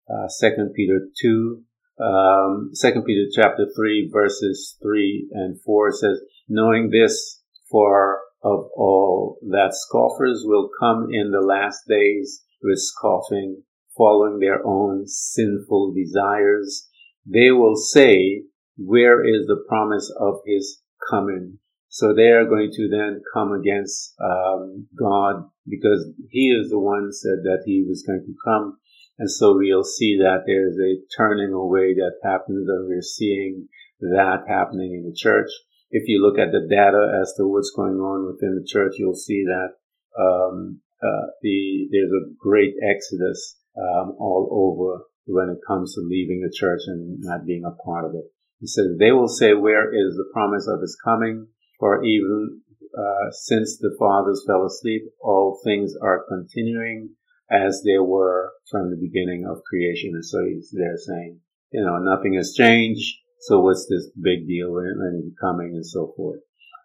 Uh, 0.09 0.27
second 0.27 0.73
peter 0.75 1.07
2 1.21 1.63
um, 2.01 2.71
second 2.73 3.03
peter 3.05 3.29
chapter 3.33 3.67
3 3.75 4.09
verses 4.11 4.75
3 4.81 5.29
and 5.33 5.61
4 5.61 5.91
says 5.91 6.19
knowing 6.47 6.89
this 6.89 7.41
for 7.69 8.21
of 8.41 8.69
all 8.75 9.37
that 9.49 9.73
scoffers 9.73 10.43
will 10.45 10.69
come 10.79 11.09
in 11.11 11.29
the 11.29 11.41
last 11.41 11.81
days 11.87 12.43
with 12.63 12.79
scoffing 12.79 13.63
following 13.99 14.39
their 14.39 14.65
own 14.65 15.05
sinful 15.05 15.93
desires 15.93 16.87
they 17.25 17.51
will 17.51 17.75
say 17.75 18.43
where 18.77 19.23
is 19.23 19.45
the 19.45 19.63
promise 19.67 20.11
of 20.19 20.39
his 20.45 20.81
coming. 21.09 21.59
So 21.89 22.13
they 22.13 22.29
are 22.29 22.45
going 22.45 22.71
to 22.73 22.87
then 22.89 23.21
come 23.33 23.51
against 23.51 24.13
um, 24.23 24.87
God 24.97 25.49
because 25.67 26.05
He 26.29 26.49
is 26.49 26.69
the 26.69 26.79
one 26.79 27.11
said 27.11 27.43
that 27.43 27.63
He 27.65 27.83
was 27.87 28.03
going 28.05 28.23
to 28.25 28.35
come. 28.45 28.77
And 29.17 29.29
so 29.29 29.57
we'll 29.57 29.83
see 29.83 30.17
that 30.19 30.43
there's 30.45 30.77
a 30.77 31.01
turning 31.17 31.51
away 31.51 31.95
that 31.95 32.19
happens 32.23 32.69
and 32.69 32.87
we're 32.87 33.01
seeing 33.01 33.67
that 33.99 34.43
happening 34.47 34.93
in 34.93 35.09
the 35.09 35.15
church. 35.15 35.49
If 35.91 36.07
you 36.07 36.21
look 36.21 36.37
at 36.37 36.51
the 36.51 36.67
data 36.69 37.19
as 37.19 37.33
to 37.37 37.47
what's 37.47 37.73
going 37.75 37.97
on 37.97 38.27
within 38.27 38.55
the 38.55 38.67
church, 38.67 38.93
you'll 38.97 39.15
see 39.15 39.43
that 39.45 39.73
um, 40.17 40.79
uh, 41.01 41.27
the 41.41 41.89
there's 41.91 42.11
a 42.11 42.31
great 42.39 42.75
exodus 42.87 43.58
um, 43.79 44.15
all 44.19 44.49
over 44.51 45.05
when 45.25 45.49
it 45.49 45.59
comes 45.67 45.93
to 45.93 46.01
leaving 46.01 46.41
the 46.41 46.53
church 46.53 46.81
and 46.87 47.19
not 47.21 47.45
being 47.45 47.63
a 47.65 47.83
part 47.83 48.05
of 48.05 48.11
it. 48.15 48.25
He 48.59 48.67
says, 48.67 48.97
they 48.99 49.11
will 49.11 49.29
say, 49.29 49.53
where 49.53 49.87
is 49.87 50.15
the 50.15 50.29
promise 50.33 50.67
of 50.67 50.81
his 50.81 50.97
coming? 51.03 51.47
For 51.79 52.03
even 52.03 52.61
uh, 52.97 53.31
since 53.31 53.77
the 53.77 53.95
fathers 53.97 54.43
fell 54.45 54.65
asleep, 54.65 55.03
all 55.21 55.61
things 55.63 55.93
are 56.01 56.25
continuing 56.27 57.15
as 57.49 57.81
they 57.85 57.99
were 57.99 58.51
from 58.69 58.89
the 58.89 58.97
beginning 58.97 59.45
of 59.49 59.63
creation. 59.69 60.11
And 60.13 60.25
so 60.25 60.39
he's 60.45 60.73
there 60.73 60.97
saying, 60.97 61.39
you 61.71 61.85
know, 61.85 61.99
nothing 61.99 62.33
has 62.33 62.53
changed. 62.53 63.15
So 63.41 63.61
what's 63.61 63.87
this 63.89 64.09
big 64.21 64.47
deal 64.47 64.73
when 64.73 65.33
coming 65.39 65.71
and 65.75 65.85
so 65.85 66.13
forth? 66.17 66.41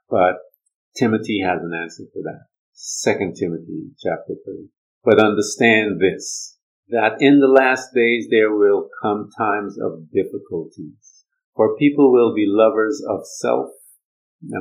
But 0.09 0.37
Timothy 0.97 1.41
has 1.41 1.61
an 1.63 1.73
answer 1.75 2.05
for 2.13 2.23
that. 2.23 2.47
Second 2.73 3.37
Timothy 3.37 3.91
chapter 4.01 4.35
three. 4.45 4.69
But 5.05 5.19
understand 5.19 6.01
this, 6.01 6.54
that 6.89 7.17
in 7.21 7.41
the 7.41 7.49
last 7.49 7.91
days 7.95 8.29
there 8.31 8.55
will 8.55 8.89
come 9.03 9.31
times 9.37 9.79
of 9.81 10.11
difficulties. 10.13 11.25
For 11.57 11.77
people 11.77 12.13
will 12.13 12.35
be 12.35 12.47
lovers 12.47 13.03
of 13.09 13.21
self. 13.25 13.71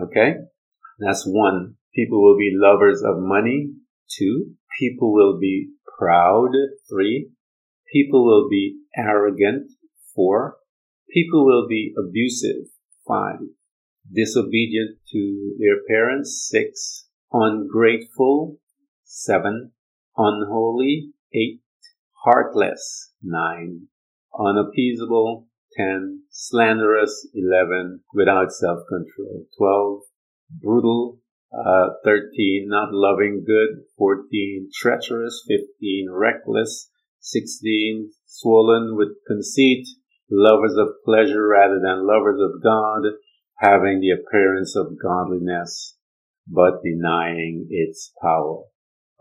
Okay? 0.03 0.35
That's 0.99 1.25
one. 1.25 1.75
People 1.95 2.23
will 2.23 2.37
be 2.37 2.51
lovers 2.53 3.03
of 3.03 3.15
money. 3.17 3.73
Two. 4.09 4.55
People 4.79 5.13
will 5.13 5.39
be 5.39 5.69
proud. 5.97 6.49
Three. 6.89 7.29
People 7.91 8.25
will 8.25 8.47
be 8.49 8.79
arrogant. 8.95 9.71
Four. 10.15 10.57
People 11.11 11.45
will 11.45 11.67
be 11.67 11.93
abusive. 11.97 12.67
Five. 13.07 13.39
Disobedient 14.11 14.97
to 15.11 15.55
their 15.59 15.77
parents. 15.87 16.47
Six. 16.49 17.07
Ungrateful. 17.31 18.59
Seven. 19.03 19.71
Unholy. 20.15 21.11
Eight 21.33 21.62
heartless, 22.23 23.11
9, 23.21 23.87
unappeasable, 24.39 25.47
10, 25.75 26.23
slanderous, 26.29 27.27
11, 27.33 28.01
without 28.13 28.51
self-control, 28.51 29.45
12, 29.57 29.99
brutal, 30.61 31.19
uh, 31.53 31.89
13, 32.05 32.65
not 32.67 32.89
loving 32.93 33.43
good, 33.45 33.83
14, 33.97 34.69
treacherous, 34.73 35.43
15, 35.47 36.07
reckless, 36.11 36.89
16, 37.19 38.11
swollen 38.25 38.95
with 38.95 39.09
conceit, 39.27 39.85
lovers 40.31 40.77
of 40.77 40.87
pleasure 41.05 41.47
rather 41.47 41.79
than 41.83 42.07
lovers 42.07 42.39
of 42.41 42.63
God, 42.63 43.03
having 43.57 43.99
the 43.99 44.11
appearance 44.11 44.75
of 44.75 44.97
godliness, 45.01 45.97
but 46.47 46.81
denying 46.83 47.67
its 47.69 48.11
power. 48.21 48.63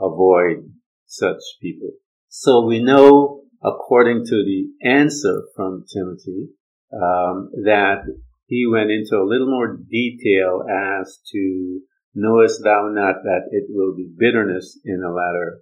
Avoid 0.01 0.73
such 1.07 1.41
people. 1.61 1.91
So 2.35 2.65
we 2.65 2.83
know, 2.83 3.43
according 3.63 4.25
to 4.25 4.43
the 4.43 4.89
answer 4.89 5.43
from 5.55 5.85
Timothy, 5.93 6.49
um, 6.91 7.51
that 7.65 8.05
he 8.47 8.67
went 8.67 8.91
into 8.91 9.17
a 9.17 9.29
little 9.29 9.51
more 9.51 9.77
detail 9.77 10.65
as 10.67 11.21
to 11.31 11.81
knowest 12.15 12.65
thou 12.65 12.89
not 12.89 13.17
that 13.25 13.51
it 13.51 13.65
will 13.69 13.95
be 13.95 14.09
bitterness 14.17 14.81
in 14.83 15.03
the 15.03 15.11
latter 15.11 15.61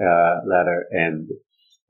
uh, 0.00 0.46
latter 0.46 0.86
end? 0.94 1.30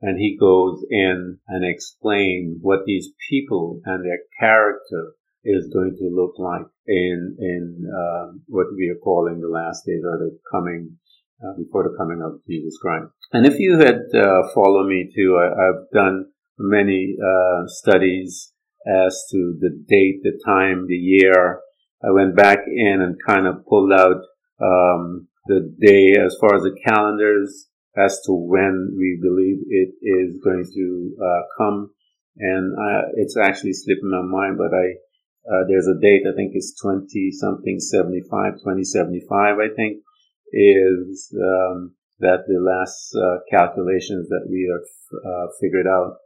And 0.01 0.17
he 0.17 0.35
goes 0.39 0.83
in 0.89 1.37
and 1.47 1.63
explains 1.63 2.57
what 2.61 2.85
these 2.87 3.09
people 3.29 3.79
and 3.85 4.03
their 4.03 4.21
character 4.39 5.13
is 5.43 5.69
going 5.71 5.97
to 5.99 6.09
look 6.11 6.33
like 6.39 6.65
in 6.87 7.37
in 7.37 7.85
um, 7.95 8.41
what 8.47 8.73
we 8.75 8.89
are 8.89 8.99
calling 9.03 9.39
the 9.39 9.47
last 9.47 9.85
days 9.85 10.01
or 10.03 10.17
the 10.17 10.39
coming 10.51 10.97
uh, 11.43 11.53
before 11.57 11.83
the 11.83 11.95
coming 11.97 12.21
of 12.23 12.41
Jesus 12.47 12.77
Christ. 12.81 13.11
And 13.33 13.45
if 13.45 13.59
you 13.59 13.77
had 13.79 14.01
uh, 14.15 14.43
followed 14.53 14.87
me 14.87 15.11
too, 15.15 15.37
I, 15.37 15.65
have 15.65 15.89
done 15.93 16.25
many 16.57 17.15
uh, 17.19 17.67
studies 17.67 18.53
as 18.87 19.25
to 19.31 19.57
the 19.59 19.71
date, 19.87 20.21
the 20.23 20.39
time, 20.45 20.85
the 20.87 20.95
year. 20.95 21.59
I 22.03 22.11
went 22.11 22.35
back 22.35 22.59
in 22.67 23.01
and 23.01 23.17
kind 23.25 23.47
of 23.47 23.65
pulled 23.67 23.91
out 23.91 24.21
um, 24.61 25.27
the 25.47 25.73
day 25.79 26.13
as 26.23 26.37
far 26.39 26.55
as 26.55 26.63
the 26.63 26.77
calendars 26.85 27.67
as 27.97 28.19
to 28.25 28.33
when 28.33 28.95
we 28.97 29.19
believe 29.21 29.57
it 29.69 29.95
is 30.01 30.39
going 30.43 30.65
to 30.73 31.15
uh, 31.21 31.41
come. 31.57 31.89
And 32.37 32.75
it's 33.15 33.37
actually 33.37 33.73
slipping 33.73 34.11
my 34.11 34.21
mind, 34.21 34.57
but 34.57 34.75
I 34.75 34.99
uh, 35.47 35.63
there's 35.69 35.87
a 35.87 35.99
date 36.01 36.23
I 36.25 36.35
think 36.35 36.51
it's 36.53 36.73
20 36.81 37.29
something 37.31 37.79
75, 37.79 38.53
2075 38.65 39.29
I 39.29 39.69
think 39.75 40.01
is 40.51 41.33
um, 41.35 41.95
that 42.19 42.45
the 42.47 42.59
last 42.59 43.15
uh, 43.15 43.43
calculations 43.49 44.29
that 44.29 44.47
we 44.49 44.71
have 44.71 45.21
uh, 45.25 45.47
figured 45.61 45.87
out 45.87 46.17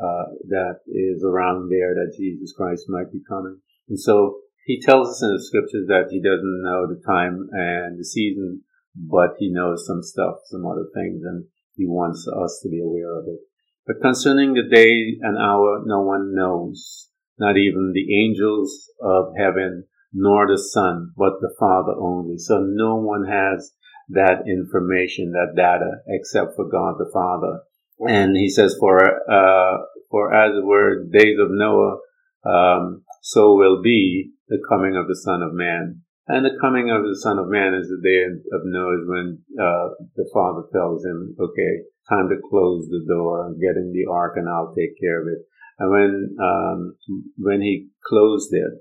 uh, 0.00 0.24
that 0.48 0.80
is 0.86 1.22
around 1.24 1.68
there 1.70 1.94
that 1.94 2.16
Jesus 2.16 2.52
Christ 2.56 2.84
might 2.88 3.12
be 3.12 3.20
coming. 3.28 3.60
And 3.88 3.98
so 3.98 4.40
he 4.64 4.80
tells 4.80 5.08
us 5.08 5.22
in 5.22 5.32
the 5.34 5.42
scriptures 5.42 5.86
that 5.88 6.08
he 6.10 6.20
doesn't 6.20 6.62
know 6.62 6.86
the 6.86 7.02
time 7.06 7.48
and 7.52 7.98
the 7.98 8.04
season, 8.04 8.62
but 8.94 9.34
he 9.38 9.50
knows 9.50 9.86
some 9.86 10.02
stuff, 10.02 10.36
some 10.44 10.66
other 10.66 10.86
things, 10.94 11.22
and 11.24 11.44
he 11.76 11.86
wants 11.86 12.26
us 12.28 12.60
to 12.62 12.68
be 12.68 12.80
aware 12.80 13.18
of 13.18 13.24
it. 13.26 13.40
But 13.86 14.00
concerning 14.00 14.54
the 14.54 14.68
day 14.68 15.18
and 15.20 15.36
hour, 15.38 15.82
no 15.84 16.00
one 16.00 16.34
knows, 16.34 17.08
not 17.38 17.56
even 17.56 17.92
the 17.92 18.22
angels 18.22 18.90
of 19.02 19.32
heaven, 19.36 19.86
nor 20.12 20.46
the 20.46 20.58
Son, 20.58 21.12
but 21.16 21.40
the 21.40 21.54
Father 21.58 21.92
only. 21.98 22.38
So 22.38 22.60
no 22.60 22.96
one 22.96 23.26
has 23.26 23.72
that 24.10 24.44
information, 24.48 25.32
that 25.32 25.54
data, 25.56 26.02
except 26.08 26.56
for 26.56 26.68
God 26.68 26.96
the 26.98 27.10
Father. 27.12 27.60
And 28.00 28.36
he 28.36 28.48
says, 28.48 28.76
for, 28.78 28.98
uh, 29.30 29.78
for 30.10 30.34
as 30.34 30.52
were 30.62 31.04
days 31.04 31.38
of 31.38 31.48
Noah, 31.50 31.98
um, 32.44 33.04
so 33.22 33.54
will 33.54 33.82
be 33.82 34.32
the 34.48 34.58
coming 34.68 34.96
of 34.96 35.06
the 35.06 35.16
Son 35.16 35.42
of 35.42 35.52
Man. 35.52 36.02
And 36.26 36.44
the 36.44 36.58
coming 36.60 36.90
of 36.90 37.02
the 37.02 37.18
Son 37.20 37.38
of 37.38 37.48
Man 37.48 37.74
is 37.74 37.88
the 37.88 38.00
day 38.02 38.24
of 38.24 38.62
Noah 38.64 39.06
when, 39.06 39.38
uh, 39.60 39.88
the 40.16 40.28
Father 40.32 40.62
tells 40.72 41.04
him, 41.04 41.36
okay, 41.38 41.82
time 42.08 42.28
to 42.28 42.36
close 42.50 42.88
the 42.88 43.04
door, 43.06 43.54
get 43.60 43.76
in 43.76 43.92
the 43.92 44.10
ark 44.10 44.34
and 44.36 44.48
I'll 44.48 44.74
take 44.74 44.98
care 45.00 45.20
of 45.20 45.28
it. 45.28 45.46
And 45.78 45.90
when, 45.90 46.36
um, 46.40 46.96
when 47.38 47.60
he 47.60 47.88
closed 48.04 48.52
it, 48.52 48.72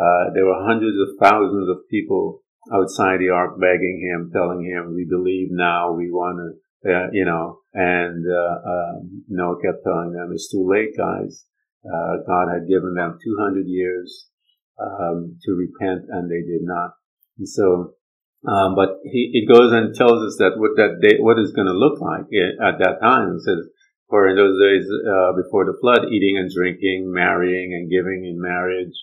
uh, 0.00 0.32
there 0.32 0.46
were 0.46 0.64
hundreds 0.64 0.96
of 0.96 1.20
thousands 1.20 1.68
of 1.68 1.88
people 1.90 2.40
outside 2.72 3.20
the 3.20 3.28
ark 3.28 3.60
begging 3.60 4.00
him, 4.00 4.30
telling 4.32 4.64
him, 4.64 4.94
we 4.94 5.04
believe 5.04 5.48
now, 5.50 5.92
we 5.92 6.10
want 6.10 6.40
to, 6.40 6.90
uh, 6.90 7.08
you 7.12 7.24
know, 7.24 7.58
and, 7.74 8.24
uh, 8.24 8.56
um, 8.64 9.24
Noah 9.28 9.60
kept 9.60 9.84
telling 9.84 10.12
them, 10.12 10.30
it's 10.32 10.50
too 10.50 10.64
late, 10.64 10.96
guys. 10.96 11.44
Uh, 11.84 12.24
God 12.26 12.48
had 12.52 12.68
given 12.68 12.94
them 12.94 13.18
200 13.22 13.66
years, 13.66 14.28
um, 14.80 15.36
to 15.44 15.52
repent 15.52 16.08
and 16.08 16.30
they 16.30 16.40
did 16.40 16.62
not. 16.62 16.92
And 17.38 17.48
so, 17.48 17.94
um, 18.48 18.74
but 18.74 19.00
he, 19.04 19.44
goes 19.46 19.72
and 19.72 19.94
tells 19.94 20.24
us 20.24 20.36
that 20.40 20.56
what 20.56 20.76
that 20.76 21.00
day, 21.04 21.20
what 21.20 21.38
is 21.38 21.52
going 21.52 21.68
to 21.68 21.76
look 21.76 22.00
like 22.00 22.24
at 22.32 22.80
that 22.80 23.00
time. 23.00 23.36
It 23.36 23.42
says, 23.44 23.68
for 24.08 24.28
in 24.28 24.36
those 24.36 24.56
days, 24.56 24.88
uh, 24.88 25.36
before 25.36 25.66
the 25.68 25.76
flood, 25.80 26.08
eating 26.10 26.40
and 26.40 26.50
drinking, 26.50 27.12
marrying 27.12 27.76
and 27.76 27.90
giving 27.90 28.24
in 28.24 28.40
marriage, 28.40 28.96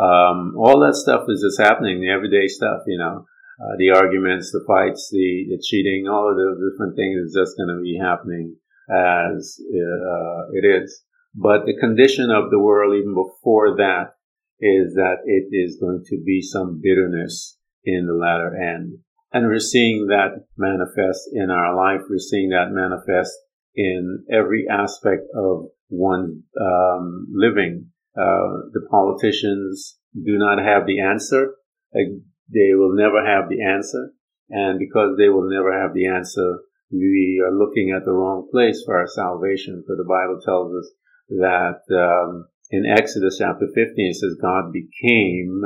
um, 0.00 0.54
all 0.56 0.80
that 0.80 0.94
stuff 0.94 1.24
is 1.28 1.44
just 1.44 1.60
happening, 1.60 2.00
the 2.00 2.10
everyday 2.10 2.48
stuff, 2.48 2.82
you 2.86 2.98
know. 2.98 3.26
Uh, 3.60 3.76
the 3.76 3.90
arguments, 3.90 4.50
the 4.52 4.64
fights, 4.66 5.10
the, 5.12 5.44
the, 5.50 5.60
cheating, 5.62 6.08
all 6.08 6.30
of 6.30 6.36
those 6.38 6.56
different 6.56 6.96
things 6.96 7.20
is 7.20 7.36
just 7.36 7.58
going 7.58 7.68
to 7.68 7.82
be 7.82 7.98
happening 8.00 8.56
as 8.88 9.60
uh, 9.60 10.48
it 10.54 10.64
is. 10.64 11.04
But 11.34 11.66
the 11.66 11.76
condition 11.78 12.30
of 12.30 12.50
the 12.50 12.58
world 12.58 12.96
even 12.96 13.14
before 13.14 13.76
that 13.76 14.16
is 14.60 14.94
that 14.94 15.18
it 15.26 15.48
is 15.52 15.78
going 15.78 16.04
to 16.06 16.22
be 16.24 16.40
some 16.40 16.80
bitterness 16.82 17.58
in 17.84 18.06
the 18.06 18.14
latter 18.14 18.56
end. 18.56 18.98
And 19.32 19.46
we're 19.46 19.60
seeing 19.60 20.06
that 20.08 20.46
manifest 20.56 21.28
in 21.32 21.50
our 21.50 21.76
life. 21.76 22.00
We're 22.08 22.18
seeing 22.18 22.50
that 22.50 22.72
manifest 22.72 23.32
in 23.74 24.24
every 24.32 24.66
aspect 24.70 25.22
of 25.36 25.66
one 25.88 26.44
um, 26.60 27.26
living. 27.30 27.90
Uh, 28.20 28.68
the 28.72 28.86
politicians 28.90 29.98
do 30.14 30.36
not 30.36 30.58
have 30.58 30.86
the 30.86 31.00
answer. 31.00 31.54
They 31.92 32.74
will 32.74 32.94
never 32.94 33.24
have 33.24 33.48
the 33.48 33.62
answer. 33.64 34.12
And 34.50 34.78
because 34.78 35.16
they 35.16 35.28
will 35.28 35.48
never 35.48 35.72
have 35.72 35.94
the 35.94 36.06
answer, 36.06 36.58
we 36.92 37.42
are 37.44 37.56
looking 37.56 37.94
at 37.96 38.04
the 38.04 38.12
wrong 38.12 38.48
place 38.50 38.82
for 38.84 38.98
our 38.98 39.06
salvation. 39.06 39.84
For 39.86 39.96
the 39.96 40.04
Bible 40.04 40.40
tells 40.44 40.74
us 40.74 40.90
that 41.28 41.80
um, 41.96 42.48
in 42.70 42.84
Exodus 42.84 43.38
chapter 43.38 43.66
15, 43.66 43.94
it 43.96 44.16
says 44.16 44.36
God 44.42 44.72
became 44.72 45.62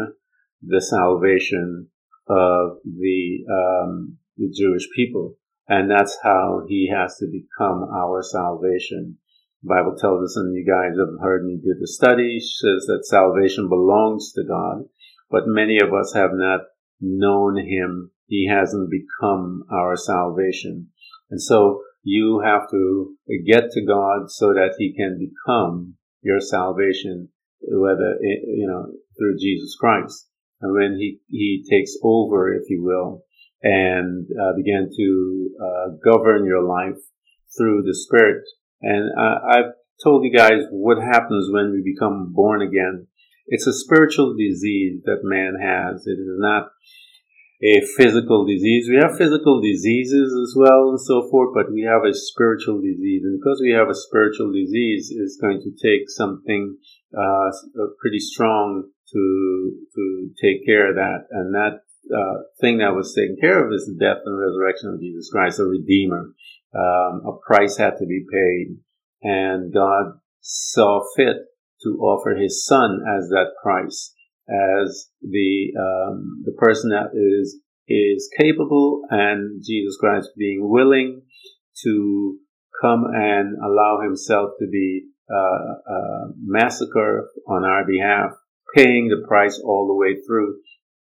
the 0.62 0.82
salvation 0.82 1.88
of 2.28 2.78
the, 2.84 3.44
um, 3.50 4.18
the 4.37 4.52
Jewish 4.54 4.87
people. 4.94 5.37
And 5.66 5.90
that's 5.90 6.18
how 6.23 6.62
he 6.68 6.92
has 6.94 7.16
to 7.18 7.26
become 7.26 7.84
our 7.84 8.23
salvation. 8.23 9.16
Bible 9.64 9.97
tells 9.99 10.23
us, 10.25 10.37
and 10.37 10.54
you 10.54 10.64
guys 10.64 10.97
have 10.99 11.21
heard 11.21 11.44
me 11.44 11.56
do 11.56 11.75
the 11.80 11.87
study, 11.87 12.38
says 12.40 12.87
that 12.87 13.06
salvation 13.06 13.68
belongs 13.68 14.33
to 14.33 14.44
God, 14.44 14.85
but 15.30 15.44
many 15.47 15.78
of 15.80 15.92
us 15.94 16.12
have 16.14 16.30
not 16.33 16.61
known 17.00 17.56
Him 17.56 18.11
he 18.26 18.49
hasn't 18.50 18.90
become 18.90 19.64
our 19.71 19.97
salvation. 19.97 20.88
And 21.30 21.40
so 21.40 21.83
you 22.02 22.42
have 22.44 22.68
to 22.71 23.14
get 23.47 23.71
to 23.73 23.87
God 23.87 24.30
so 24.30 24.52
that 24.52 24.75
he 24.78 24.94
can 24.94 25.18
become 25.18 25.94
your 26.23 26.40
salvation, 26.40 27.28
whether, 27.61 28.18
you 28.21 28.66
know, 28.66 28.92
through 29.18 29.38
Jesus 29.38 29.76
Christ. 29.78 30.28
And 30.61 30.73
when 30.75 30.97
he, 30.99 31.21
he 31.28 31.64
takes 31.71 31.92
over, 32.02 32.54
if 32.54 32.68
you 32.68 32.83
will, 32.83 33.25
and 33.62 34.26
uh, 34.40 34.52
begin 34.56 34.90
to 34.97 35.50
uh, 35.61 35.90
govern 36.04 36.44
your 36.44 36.62
life 36.62 37.00
through 37.56 37.83
the 37.83 37.94
Spirit. 37.94 38.44
And 38.81 39.11
uh, 39.19 39.38
I've 39.49 39.73
told 40.02 40.25
you 40.25 40.37
guys 40.37 40.64
what 40.71 40.99
happens 40.99 41.49
when 41.50 41.73
we 41.73 41.83
become 41.83 42.33
born 42.33 42.62
again. 42.62 43.07
It's 43.47 43.66
a 43.66 43.73
spiritual 43.73 44.35
disease 44.37 45.02
that 45.04 45.21
man 45.23 45.57
has. 45.61 46.07
It 46.07 46.19
is 46.19 46.38
not 46.38 46.69
a 47.62 47.81
physical 47.97 48.45
disease. 48.47 48.88
We 48.88 49.00
have 49.00 49.16
physical 49.16 49.61
diseases 49.61 50.33
as 50.33 50.54
well 50.57 50.90
and 50.90 51.00
so 51.00 51.28
forth, 51.31 51.54
but 51.54 51.73
we 51.73 51.83
have 51.83 52.04
a 52.04 52.14
spiritual 52.14 52.81
disease. 52.81 53.23
And 53.25 53.38
because 53.40 53.61
we 53.62 53.73
have 53.73 53.88
a 53.88 53.95
spiritual 53.95 54.52
disease, 54.52 55.12
it's 55.14 55.38
going 55.40 55.61
to 55.62 55.73
take 55.73 56.11
something 56.11 56.76
uh, 57.16 57.50
pretty 58.00 58.19
strong 58.19 58.90
to 59.12 59.73
to 59.95 60.31
take 60.43 60.66
care 60.66 60.90
of 60.90 60.97
that. 60.97 61.28
And 61.31 61.54
that 61.54 61.85
uh, 62.12 62.43
thing 62.61 62.78
that 62.78 62.95
was 62.95 63.14
taken 63.14 63.37
care 63.40 63.64
of 63.64 63.73
is 63.73 63.87
the 63.87 63.97
death 63.99 64.21
and 64.25 64.38
resurrection 64.38 64.90
of 64.93 65.00
Jesus 65.00 65.31
Christ, 65.31 65.61
a 65.61 65.64
redeemer. 65.64 66.35
Um, 66.75 67.23
a 67.26 67.33
price 67.47 67.76
had 67.76 67.97
to 67.99 68.07
be 68.07 68.25
paid, 68.31 68.76
and 69.23 69.73
God 69.73 70.19
saw 70.40 71.00
fit 71.16 71.37
to 71.83 71.88
offer 72.00 72.35
His 72.35 72.64
Son 72.64 73.00
as 73.09 73.28
that 73.28 73.52
price, 73.62 74.12
as 74.49 75.09
the 75.23 75.73
um, 75.78 76.43
the 76.45 76.52
person 76.52 76.90
that 76.90 77.11
is 77.14 77.61
is 77.87 78.28
capable, 78.38 79.02
and 79.11 79.62
Jesus 79.64 79.97
Christ 79.99 80.31
being 80.37 80.61
willing 80.62 81.23
to 81.85 82.38
come 82.83 83.04
and 83.14 83.57
allow 83.64 84.00
Himself 84.02 84.50
to 84.59 84.66
be 84.66 85.04
uh, 85.31 85.93
uh, 85.93 86.28
massacred 86.43 87.25
on 87.49 87.64
our 87.64 87.87
behalf, 87.87 88.33
paying 88.75 89.09
the 89.09 89.26
price 89.28 89.61
all 89.64 89.87
the 89.87 89.95
way 89.95 90.21
through 90.26 90.57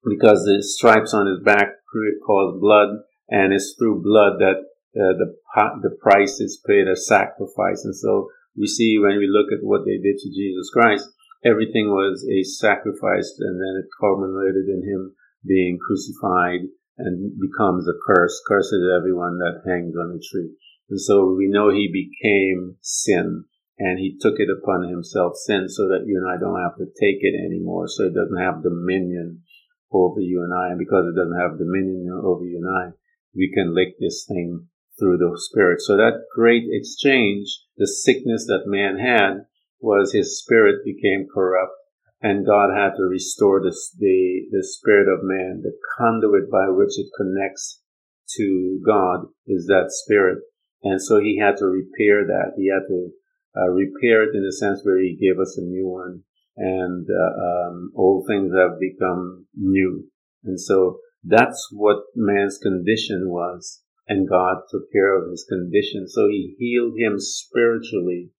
because 0.05 0.45
the 0.45 0.62
stripes 0.62 1.12
on 1.12 1.27
his 1.27 1.41
back 1.45 1.69
caused 2.27 2.61
blood, 2.61 2.89
and 3.29 3.53
it's 3.53 3.75
through 3.79 4.03
blood 4.03 4.39
that 4.39 4.65
uh, 4.97 5.14
the 5.14 5.37
the 5.82 5.97
price 6.00 6.40
is 6.40 6.62
paid 6.66 6.88
a 6.88 6.97
sacrifice. 6.97 7.85
And 7.85 7.94
so 7.94 8.28
we 8.56 8.66
see 8.66 8.99
when 8.99 9.18
we 9.18 9.28
look 9.30 9.52
at 9.52 9.64
what 9.64 9.85
they 9.85 9.99
did 9.99 10.18
to 10.18 10.35
Jesus 10.35 10.70
Christ, 10.73 11.09
everything 11.44 11.90
was 11.90 12.26
a 12.26 12.42
sacrifice, 12.42 13.30
and 13.38 13.61
then 13.61 13.82
it 13.82 13.88
culminated 14.00 14.66
in 14.66 14.82
him 14.82 15.14
being 15.47 15.78
crucified 15.78 16.66
and 16.99 17.32
becomes 17.40 17.88
a 17.88 17.97
curse. 18.06 18.42
Cursed 18.47 18.75
is 18.75 18.90
everyone 18.92 19.38
that 19.38 19.62
hangs 19.64 19.94
on 19.97 20.18
a 20.18 20.20
tree. 20.20 20.52
And 20.90 21.00
so 21.00 21.35
we 21.38 21.49
know 21.49 21.70
he 21.70 21.88
became 21.88 22.76
sin 22.82 23.44
and 23.78 23.99
he 23.99 24.18
took 24.20 24.35
it 24.38 24.49
upon 24.50 24.88
himself 24.88 25.35
sin 25.37 25.68
so 25.68 25.88
that 25.88 26.04
you 26.04 26.18
and 26.18 26.28
I 26.28 26.38
don't 26.38 26.61
have 26.61 26.76
to 26.76 26.85
take 27.00 27.23
it 27.23 27.38
anymore. 27.38 27.87
So 27.88 28.04
it 28.04 28.14
doesn't 28.14 28.42
have 28.42 28.62
dominion 28.62 29.42
over 29.92 30.20
you 30.20 30.42
and 30.42 30.52
I. 30.52 30.70
And 30.70 30.78
because 30.78 31.06
it 31.06 31.16
doesn't 31.16 31.40
have 31.40 31.59
dominion 31.59 32.11
over 32.23 32.44
you 32.44 32.61
and 32.61 32.68
I, 32.68 32.97
we 33.35 33.50
can 33.54 33.75
lick 33.75 33.97
this 33.99 34.26
thing 34.28 34.66
through 35.00 35.16
the 35.16 35.33
Spirit. 35.40 35.80
So 35.80 35.97
that 35.97 36.26
great 36.37 36.64
exchange, 36.71 37.49
the 37.76 37.87
sickness 37.87 38.47
that 38.47 38.64
man 38.66 38.99
had, 38.99 39.47
was 39.80 40.12
his 40.12 40.38
spirit 40.38 40.85
became 40.85 41.26
corrupt 41.33 41.73
and 42.23 42.47
God 42.47 42.69
had 42.76 42.97
to 42.97 43.02
restore 43.04 43.61
the, 43.61 43.75
the, 43.99 44.47
the 44.50 44.62
spirit 44.62 45.09
of 45.09 45.21
man. 45.23 45.62
The 45.62 45.73
conduit 45.97 46.50
by 46.50 46.69
which 46.69 46.99
it 46.99 47.07
connects 47.16 47.80
to 48.37 48.80
God 48.85 49.26
is 49.47 49.66
that 49.66 49.87
spirit. 49.88 50.38
And 50.83 51.00
so 51.00 51.19
he 51.19 51.38
had 51.38 51.57
to 51.59 51.64
repair 51.64 52.26
that. 52.26 52.52
He 52.57 52.69
had 52.69 52.87
to 52.88 53.11
uh, 53.57 53.71
repair 53.71 54.25
it 54.25 54.35
in 54.35 54.45
the 54.45 54.52
sense 54.52 54.80
where 54.85 55.00
he 55.00 55.16
gave 55.16 55.40
us 55.40 55.57
a 55.59 55.64
new 55.64 55.88
one 55.88 56.22
and 56.57 57.07
uh, 57.09 57.68
um, 57.68 57.92
old 57.96 58.27
things 58.29 58.53
have 58.55 58.79
become 58.79 59.46
new. 59.57 60.05
And 60.44 60.61
so 60.61 60.98
that's 61.25 61.68
what 61.72 62.03
man's 62.14 62.59
condition 62.59 63.31
was. 63.31 63.81
And 64.11 64.29
God 64.29 64.66
took 64.68 64.90
care 64.90 65.14
of 65.14 65.31
his 65.31 65.46
condition. 65.49 66.09
So 66.09 66.27
he 66.27 66.57
healed 66.59 66.99
him 66.99 67.20
spiritually 67.20 68.31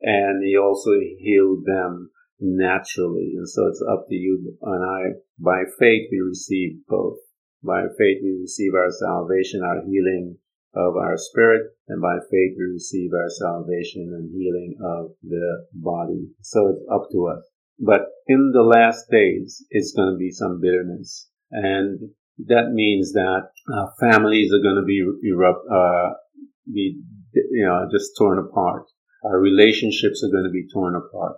and 0.00 0.42
he 0.42 0.56
also 0.56 0.92
healed 1.18 1.64
them 1.66 2.10
naturally. 2.40 3.34
And 3.36 3.46
so 3.46 3.66
it's 3.68 3.84
up 3.92 4.06
to 4.08 4.14
you 4.14 4.56
and 4.62 4.82
I. 4.82 5.20
By 5.38 5.64
faith, 5.78 6.08
we 6.10 6.20
receive 6.20 6.86
both. 6.88 7.18
By 7.62 7.82
faith, 7.98 8.24
we 8.24 8.40
receive 8.40 8.72
our 8.74 8.90
salvation, 8.90 9.60
our 9.62 9.84
healing 9.84 10.38
of 10.74 10.96
our 10.96 11.18
spirit, 11.18 11.66
and 11.88 12.00
by 12.00 12.16
faith, 12.30 12.54
we 12.56 12.72
receive 12.72 13.10
our 13.12 13.28
salvation 13.28 14.14
and 14.16 14.30
healing 14.32 14.76
of 14.80 15.10
the 15.22 15.66
body. 15.74 16.30
So 16.40 16.68
it's 16.68 16.84
up 16.90 17.10
to 17.12 17.26
us. 17.26 17.44
But 17.78 18.06
in 18.26 18.52
the 18.54 18.62
last 18.62 19.10
days, 19.10 19.62
it's 19.68 19.92
going 19.92 20.14
to 20.14 20.18
be 20.18 20.30
some 20.30 20.60
bitterness. 20.62 21.28
And 21.50 22.10
that 22.46 22.70
means 22.72 23.12
that 23.12 23.50
uh, 23.72 23.86
families 24.00 24.52
are 24.52 24.62
going 24.62 24.76
to 24.76 24.86
be 24.86 25.02
erupt, 25.28 25.66
uh, 25.70 26.14
be, 26.72 27.00
you 27.34 27.64
know, 27.64 27.88
just 27.90 28.12
torn 28.18 28.38
apart. 28.38 28.84
Our 29.24 29.38
relationships 29.38 30.22
are 30.24 30.32
going 30.32 30.44
to 30.44 30.52
be 30.52 30.66
torn 30.72 30.94
apart. 30.94 31.36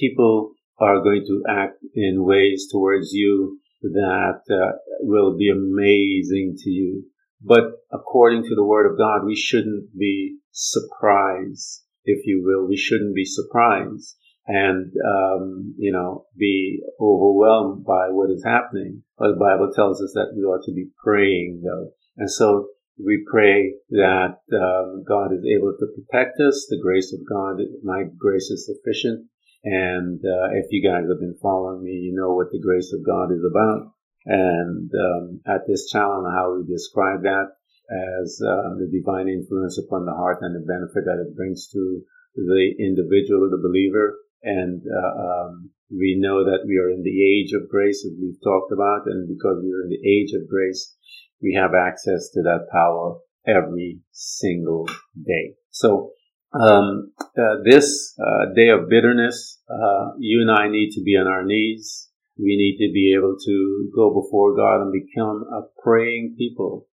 People 0.00 0.52
are 0.78 1.00
going 1.02 1.24
to 1.26 1.42
act 1.48 1.78
in 1.94 2.24
ways 2.24 2.68
towards 2.70 3.12
you 3.12 3.58
that 3.82 4.40
uh, 4.50 4.78
will 5.00 5.36
be 5.36 5.50
amazing 5.50 6.56
to 6.58 6.70
you. 6.70 7.04
But 7.42 7.64
according 7.92 8.44
to 8.44 8.54
the 8.54 8.64
word 8.64 8.90
of 8.90 8.98
God, 8.98 9.24
we 9.24 9.36
shouldn't 9.36 9.96
be 9.96 10.38
surprised, 10.50 11.84
if 12.04 12.26
you 12.26 12.42
will. 12.44 12.66
We 12.66 12.76
shouldn't 12.76 13.14
be 13.14 13.24
surprised 13.24 14.16
and 14.48 14.90
um, 15.06 15.74
you 15.78 15.92
know 15.92 16.24
be 16.36 16.80
overwhelmed 17.00 17.84
by 17.84 18.08
what 18.10 18.30
is 18.30 18.42
happening. 18.44 19.02
But 19.18 19.32
the 19.32 19.40
Bible 19.40 19.70
tells 19.74 20.02
us 20.02 20.12
that 20.14 20.32
we 20.34 20.42
ought 20.42 20.64
to 20.64 20.72
be 20.72 20.88
praying 21.04 21.62
though, 21.62 21.92
and 22.16 22.30
so 22.30 22.68
we 22.98 23.24
pray 23.30 23.74
that 23.90 24.42
um, 24.52 25.04
God 25.06 25.32
is 25.32 25.44
able 25.46 25.76
to 25.78 25.86
protect 25.94 26.40
us. 26.40 26.66
The 26.68 26.80
grace 26.82 27.14
of 27.14 27.20
God, 27.28 27.60
my 27.84 28.04
grace 28.18 28.50
is 28.50 28.66
sufficient. 28.66 29.28
And 29.64 30.18
uh, 30.18 30.54
if 30.54 30.66
you 30.70 30.82
guys 30.82 31.06
have 31.08 31.20
been 31.20 31.38
following 31.42 31.84
me, 31.84 31.92
you 31.92 32.14
know 32.14 32.34
what 32.34 32.50
the 32.50 32.62
grace 32.62 32.92
of 32.92 33.06
God 33.06 33.30
is 33.30 33.44
about. 33.44 33.92
And 34.26 34.90
um, 34.90 35.40
at 35.46 35.62
this 35.66 35.88
channel, 35.90 36.26
how 36.26 36.56
we 36.56 36.66
describe 36.66 37.22
that 37.22 37.54
as 37.88 38.40
uh, 38.44 38.76
the 38.76 38.90
divine 38.90 39.28
influence 39.28 39.78
upon 39.78 40.04
the 40.04 40.12
heart 40.12 40.38
and 40.42 40.54
the 40.54 40.66
benefit 40.66 41.04
that 41.06 41.24
it 41.24 41.36
brings 41.36 41.68
to 41.72 42.02
the 42.36 42.74
individual, 42.78 43.48
the 43.50 43.62
believer, 43.62 44.18
and 44.42 44.82
uh, 44.82 45.22
um, 45.22 45.70
we 45.90 46.16
know 46.18 46.44
that 46.44 46.64
we 46.66 46.76
are 46.78 46.90
in 46.90 47.02
the 47.02 47.24
age 47.24 47.52
of 47.52 47.68
grace, 47.68 48.04
as 48.04 48.12
we've 48.20 48.40
talked 48.42 48.72
about, 48.72 49.06
and 49.06 49.28
because 49.28 49.62
we 49.62 49.72
are 49.72 49.82
in 49.82 49.90
the 49.90 50.08
age 50.08 50.32
of 50.34 50.48
grace, 50.48 50.94
we 51.42 51.54
have 51.54 51.72
access 51.74 52.30
to 52.34 52.42
that 52.42 52.66
power 52.70 53.18
every 53.46 54.00
single 54.12 54.86
day. 55.24 55.54
So, 55.70 56.12
um, 56.52 57.12
uh, 57.18 57.62
this 57.64 58.14
uh, 58.18 58.54
day 58.54 58.68
of 58.68 58.88
bitterness, 58.88 59.60
uh, 59.70 60.12
you 60.18 60.40
and 60.40 60.50
I 60.50 60.68
need 60.68 60.90
to 60.92 61.02
be 61.02 61.16
on 61.16 61.26
our 61.26 61.44
knees. 61.44 62.08
We 62.38 62.56
need 62.56 62.78
to 62.78 62.92
be 62.92 63.14
able 63.16 63.36
to 63.44 63.90
go 63.94 64.14
before 64.14 64.56
God 64.56 64.82
and 64.82 64.92
become 64.92 65.44
a 65.52 65.62
praying 65.82 66.36
people. 66.38 66.86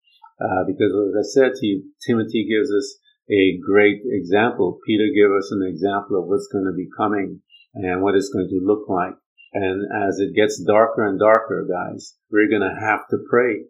Uh, 0.41 0.65
because 0.65 0.91
as 0.91 1.15
I 1.19 1.25
said 1.27 1.51
to 1.55 1.65
you, 1.65 1.83
Timothy 2.05 2.47
gives 2.49 2.71
us 2.71 2.97
a 3.29 3.59
great 3.65 4.01
example. 4.05 4.79
Peter 4.85 5.07
gave 5.13 5.31
us 5.31 5.51
an 5.51 5.63
example 5.67 6.19
of 6.19 6.27
what's 6.27 6.49
going 6.51 6.65
to 6.65 6.75
be 6.75 6.89
coming 6.97 7.41
and 7.73 8.01
what 8.01 8.15
it's 8.15 8.29
going 8.29 8.49
to 8.49 8.65
look 8.65 8.87
like. 8.89 9.15
And 9.53 9.85
as 10.07 10.19
it 10.19 10.35
gets 10.35 10.61
darker 10.65 11.07
and 11.07 11.19
darker, 11.19 11.65
guys, 11.69 12.17
we're 12.31 12.49
going 12.49 12.67
to 12.67 12.79
have 12.79 13.07
to 13.09 13.17
pray 13.29 13.65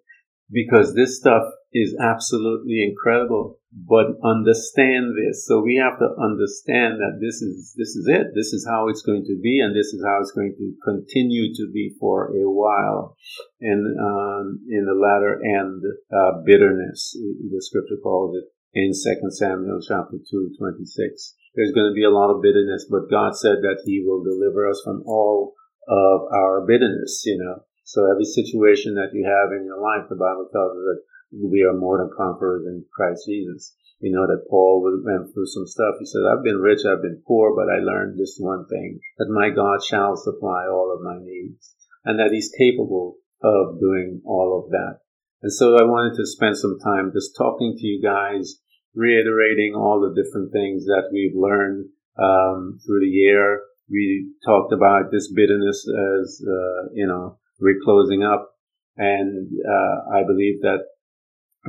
because 0.49 0.95
this 0.95 1.19
stuff 1.19 1.43
is 1.73 1.95
absolutely 1.99 2.83
incredible. 2.83 3.59
But 3.73 4.21
understand 4.23 5.17
this. 5.17 5.47
So 5.47 5.59
we 5.59 5.81
have 5.81 5.97
to 5.97 6.07
understand 6.21 7.01
that 7.01 7.17
this 7.19 7.41
is, 7.41 7.73
this 7.75 7.95
is 7.95 8.07
it. 8.07 8.27
This 8.35 8.53
is 8.53 8.67
how 8.69 8.87
it's 8.87 9.01
going 9.01 9.25
to 9.25 9.39
be. 9.41 9.59
And 9.59 9.75
this 9.75 9.87
is 9.87 10.03
how 10.05 10.19
it's 10.21 10.31
going 10.31 10.53
to 10.55 10.73
continue 10.85 11.51
to 11.55 11.71
be 11.73 11.95
for 11.99 12.27
a 12.27 12.45
while. 12.45 13.17
And, 13.59 13.97
um, 13.99 14.59
in 14.69 14.85
the 14.85 14.93
latter 14.93 15.41
end, 15.41 15.81
uh, 16.13 16.43
bitterness, 16.45 17.17
the 17.17 17.61
scripture 17.61 17.97
calls 18.01 18.37
it 18.37 18.52
in 18.73 18.91
2 18.91 19.29
Samuel 19.29 19.79
chapter 19.87 20.17
2, 20.17 20.57
26. 20.57 21.35
There's 21.55 21.71
going 21.73 21.89
to 21.89 21.95
be 21.95 22.03
a 22.03 22.09
lot 22.09 22.33
of 22.33 22.41
bitterness, 22.41 22.89
but 22.89 23.09
God 23.09 23.37
said 23.37 23.61
that 23.61 23.85
He 23.85 24.03
will 24.05 24.23
deliver 24.23 24.67
us 24.69 24.81
from 24.83 25.03
all 25.05 25.53
of 25.87 26.21
our 26.33 26.65
bitterness, 26.65 27.21
you 27.25 27.37
know. 27.37 27.61
So 27.85 28.09
every 28.09 28.25
situation 28.25 28.95
that 28.95 29.13
you 29.13 29.21
have 29.29 29.53
in 29.53 29.65
your 29.65 29.77
life, 29.77 30.09
the 30.09 30.17
Bible 30.17 30.49
tells 30.49 30.73
us 30.73 30.83
that 30.83 31.01
we 31.33 31.61
are 31.61 31.77
more 31.77 31.99
than 31.99 32.09
conquerors 32.17 32.65
in 32.65 32.85
Christ 32.93 33.25
Jesus. 33.27 33.75
You 33.99 34.11
know 34.11 34.25
that 34.25 34.49
Paul 34.49 34.81
went 34.81 35.33
through 35.33 35.45
some 35.45 35.67
stuff. 35.67 35.95
He 35.99 36.05
said, 36.05 36.25
I've 36.25 36.43
been 36.43 36.57
rich, 36.57 36.81
I've 36.85 37.01
been 37.01 37.21
poor, 37.27 37.55
but 37.55 37.69
I 37.69 37.79
learned 37.79 38.17
this 38.17 38.37
one 38.39 38.65
thing, 38.67 38.99
that 39.17 39.29
my 39.29 39.49
God 39.49 39.83
shall 39.83 40.17
supply 40.17 40.65
all 40.65 40.91
of 40.91 41.05
my 41.05 41.21
needs, 41.21 41.75
and 42.03 42.17
that 42.19 42.33
He's 42.33 42.51
capable 42.57 43.17
of 43.43 43.79
doing 43.79 44.21
all 44.25 44.63
of 44.63 44.71
that. 44.71 44.99
And 45.43 45.51
so 45.51 45.77
I 45.77 45.83
wanted 45.83 46.15
to 46.17 46.25
spend 46.25 46.57
some 46.57 46.79
time 46.83 47.11
just 47.13 47.35
talking 47.37 47.75
to 47.77 47.85
you 47.85 48.01
guys, 48.01 48.59
reiterating 48.95 49.73
all 49.75 49.99
the 49.99 50.13
different 50.21 50.51
things 50.51 50.85
that 50.85 51.09
we've 51.11 51.35
learned 51.35 51.89
um, 52.17 52.79
through 52.85 53.01
the 53.01 53.11
year. 53.11 53.61
We 53.89 54.31
talked 54.45 54.73
about 54.73 55.11
this 55.11 55.31
bitterness 55.31 55.85
as, 55.87 56.41
uh, 56.41 56.89
you 56.93 57.07
know, 57.07 57.37
we're 57.59 57.81
closing 57.83 58.23
up. 58.23 58.51
And 58.95 59.49
uh, 59.67 60.17
I 60.17 60.23
believe 60.23 60.61
that 60.61 60.85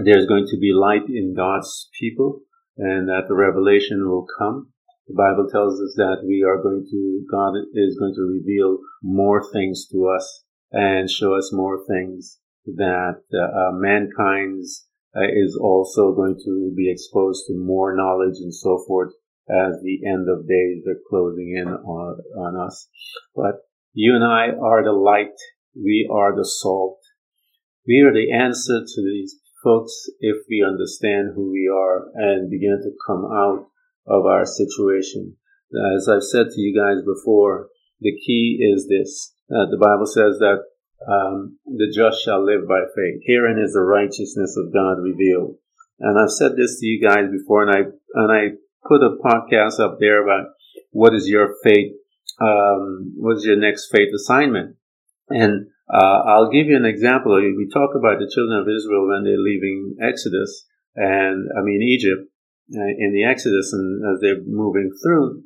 there's 0.04 0.26
going 0.26 0.46
to 0.50 0.58
be 0.58 0.72
light 0.72 1.08
in 1.08 1.34
God's 1.34 1.88
people 1.98 2.40
and 2.76 3.08
that 3.08 3.28
the 3.28 3.34
revelation 3.34 4.08
will 4.08 4.26
come. 4.38 4.68
The 5.06 5.14
Bible 5.14 5.48
tells 5.50 5.80
us 5.80 5.94
that 5.96 6.24
we 6.26 6.42
are 6.42 6.62
going 6.62 6.86
to, 6.90 7.26
God 7.30 7.54
is 7.74 7.98
going 7.98 8.14
to 8.14 8.22
reveal 8.22 8.78
more 9.02 9.42
things 9.52 9.86
to 9.92 10.08
us 10.08 10.44
and 10.72 11.10
show 11.10 11.34
us 11.34 11.52
more 11.52 11.78
things 11.86 12.38
that 12.66 13.20
uh, 13.32 13.72
mankind's 13.72 14.86
is 15.22 15.58
also 15.60 16.12
going 16.14 16.36
to 16.44 16.72
be 16.76 16.90
exposed 16.90 17.46
to 17.46 17.54
more 17.56 17.94
knowledge 17.96 18.38
and 18.40 18.54
so 18.54 18.82
forth 18.86 19.12
as 19.48 19.80
the 19.82 20.00
end 20.06 20.28
of 20.28 20.48
days 20.48 20.84
are 20.88 21.00
closing 21.08 21.54
in 21.56 21.68
on, 21.68 22.18
on 22.36 22.66
us. 22.66 22.88
But 23.34 23.62
you 23.92 24.14
and 24.14 24.24
I 24.24 24.48
are 24.50 24.82
the 24.82 24.92
light. 24.92 25.36
We 25.76 26.08
are 26.10 26.34
the 26.34 26.44
salt. 26.44 26.98
We 27.86 28.00
are 28.00 28.12
the 28.12 28.32
answer 28.32 28.80
to 28.80 29.02
these 29.02 29.36
folks 29.62 29.92
if 30.20 30.36
we 30.48 30.64
understand 30.66 31.32
who 31.34 31.52
we 31.52 31.70
are 31.72 32.06
and 32.14 32.50
begin 32.50 32.80
to 32.82 32.90
come 33.06 33.24
out 33.24 33.68
of 34.06 34.26
our 34.26 34.44
situation. 34.44 35.36
As 35.96 36.08
I've 36.08 36.22
said 36.22 36.46
to 36.50 36.60
you 36.60 36.74
guys 36.74 37.02
before, 37.04 37.68
the 38.00 38.12
key 38.26 38.58
is 38.60 38.88
this. 38.88 39.34
Uh, 39.50 39.70
the 39.70 39.78
Bible 39.80 40.06
says 40.06 40.38
that 40.38 40.64
um, 41.08 41.58
the 41.66 41.92
just 41.94 42.24
shall 42.24 42.44
live 42.44 42.66
by 42.68 42.80
faith. 42.94 43.20
Herein 43.26 43.58
is 43.58 43.72
the 43.72 43.80
righteousness 43.80 44.56
of 44.56 44.72
God 44.72 45.02
revealed. 45.02 45.56
And 46.00 46.18
I've 46.18 46.30
said 46.30 46.52
this 46.56 46.80
to 46.80 46.86
you 46.86 47.00
guys 47.02 47.30
before, 47.30 47.62
and 47.62 47.70
I 47.70 47.80
and 48.14 48.32
I 48.32 48.56
put 48.86 49.02
a 49.02 49.16
podcast 49.22 49.80
up 49.80 49.98
there 50.00 50.22
about 50.22 50.48
what 50.90 51.14
is 51.14 51.28
your 51.28 51.54
faith, 51.62 51.92
um, 52.40 53.14
what's 53.16 53.44
your 53.44 53.56
next 53.56 53.88
faith 53.92 54.08
assignment, 54.14 54.76
and 55.28 55.66
uh, 55.92 56.22
I'll 56.26 56.50
give 56.50 56.66
you 56.66 56.76
an 56.76 56.84
example. 56.84 57.34
We 57.36 57.68
talk 57.72 57.90
about 57.94 58.18
the 58.18 58.30
children 58.32 58.58
of 58.58 58.68
Israel 58.68 59.08
when 59.08 59.24
they're 59.24 59.38
leaving 59.38 59.96
Exodus, 60.02 60.66
and 60.96 61.48
I 61.56 61.62
mean 61.62 61.82
Egypt, 61.82 62.28
uh, 62.74 62.92
in 62.98 63.12
the 63.12 63.24
Exodus, 63.24 63.72
and 63.72 64.02
as 64.14 64.20
they're 64.20 64.42
moving 64.44 64.90
through, 65.02 65.44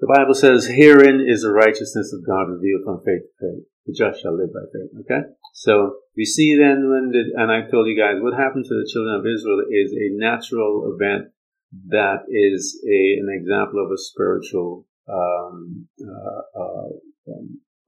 the 0.00 0.06
Bible 0.06 0.34
says, 0.34 0.66
"Herein 0.66 1.20
is 1.20 1.42
the 1.42 1.52
righteousness 1.52 2.12
of 2.14 2.26
God 2.26 2.48
revealed 2.48 2.84
from 2.84 3.02
faith 3.04 3.22
to 3.22 3.34
faith." 3.40 3.66
The 3.88 3.96
just 3.96 4.20
shall 4.20 4.36
live 4.36 4.52
by 4.52 4.68
faith. 4.68 4.92
Okay? 5.00 5.24
So 5.54 5.96
we 6.14 6.24
see 6.24 6.56
then 6.60 6.92
when 6.92 7.08
the, 7.08 7.32
and 7.40 7.50
I 7.50 7.64
told 7.70 7.88
you 7.88 7.96
guys 7.96 8.20
what 8.20 8.36
happened 8.36 8.66
to 8.68 8.76
the 8.76 8.88
children 8.92 9.16
of 9.16 9.24
Israel 9.24 9.64
is 9.72 9.96
a 9.96 10.12
natural 10.12 10.92
event 10.92 11.32
that 11.88 12.28
is 12.28 12.80
a, 12.84 13.00
an 13.20 13.32
example 13.32 13.80
of 13.80 13.90
a 13.90 13.96
spiritual 13.96 14.84
um, 15.08 15.88
uh, 16.04 16.60
uh, 16.60 16.88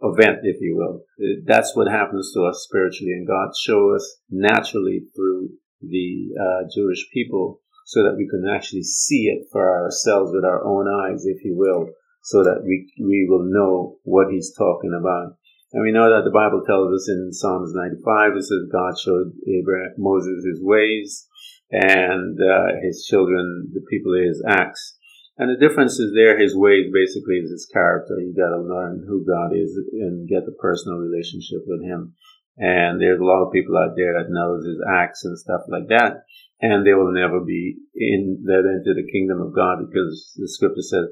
event, 0.03 0.41
if 0.43 0.57
you 0.61 0.77
will. 0.77 1.05
That's 1.45 1.77
what 1.77 1.91
happens 1.91 2.33
to 2.35 2.45
us 2.45 2.65
spiritually, 2.69 3.13
and 3.13 3.27
God 3.27 3.51
shows 3.61 4.01
us 4.01 4.17
naturally 4.31 5.03
through 5.15 5.51
the 5.83 6.29
uh, 6.41 6.69
Jewish 6.75 7.09
people 7.13 7.61
so 7.87 8.03
that 8.05 8.17
we 8.17 8.29
can 8.29 8.45
actually 8.49 8.85
see 8.85 9.25
it 9.25 9.49
for 9.51 9.85
ourselves 9.85 10.31
with 10.33 10.45
our 10.45 10.65
own 10.65 10.87
eyes, 10.89 11.27
if 11.27 11.45
you 11.45 11.57
will, 11.57 11.91
so 12.23 12.43
that 12.43 12.63
we 12.65 12.93
we 13.03 13.27
will 13.29 13.45
know 13.45 13.97
what 14.05 14.31
He's 14.31 14.55
talking 14.57 14.97
about. 14.99 15.37
And 15.73 15.83
we 15.83 15.93
know 15.93 16.11
that 16.11 16.27
the 16.27 16.35
Bible 16.35 16.63
tells 16.67 16.91
us 16.91 17.09
in 17.09 17.33
Psalms 17.33 17.73
95, 17.75 18.37
it 18.37 18.43
says 18.43 18.73
God 18.73 18.99
showed 18.99 19.31
Abraham, 19.47 19.95
Moses 19.99 20.45
his 20.45 20.59
ways 20.63 21.29
and 21.71 22.35
uh, 22.43 22.83
his 22.83 23.07
children, 23.07 23.71
the 23.73 23.83
people, 23.87 24.19
his 24.19 24.43
acts. 24.47 24.99
And 25.39 25.49
the 25.49 25.63
difference 25.63 25.99
is 25.99 26.13
there, 26.13 26.37
his 26.37 26.57
ways 26.57 26.91
basically 26.93 27.37
is 27.39 27.51
his 27.51 27.71
character. 27.73 28.19
You 28.19 28.35
got 28.35 28.51
to 28.51 28.67
learn 28.67 29.07
who 29.07 29.25
God 29.25 29.55
is 29.55 29.79
and 29.95 30.29
get 30.29 30.45
the 30.45 30.59
personal 30.59 30.99
relationship 30.99 31.63
with 31.67 31.87
him. 31.87 32.15
And 32.59 33.01
there's 33.01 33.21
a 33.21 33.25
lot 33.25 33.47
of 33.47 33.53
people 33.53 33.79
out 33.79 33.95
there 33.97 34.19
that 34.19 34.29
knows 34.29 34.67
his 34.67 34.77
acts 34.85 35.25
and 35.25 35.39
stuff 35.39 35.63
like 35.69 35.89
that. 35.89 36.27
And 36.61 36.85
they 36.85 36.93
will 36.93 37.15
never 37.15 37.41
be 37.41 37.79
in 37.95 38.43
that 38.45 38.69
into 38.69 38.93
the 38.93 39.11
kingdom 39.11 39.41
of 39.41 39.55
God 39.55 39.81
because 39.81 40.35
the 40.37 40.49
scripture 40.49 40.83
says, 40.83 41.09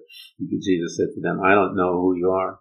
Jesus 0.61 0.99
said 0.99 1.15
to 1.15 1.23
them, 1.23 1.41
I 1.41 1.55
don't 1.55 1.77
know 1.77 1.97
who 1.97 2.19
you 2.19 2.29
are. 2.31 2.59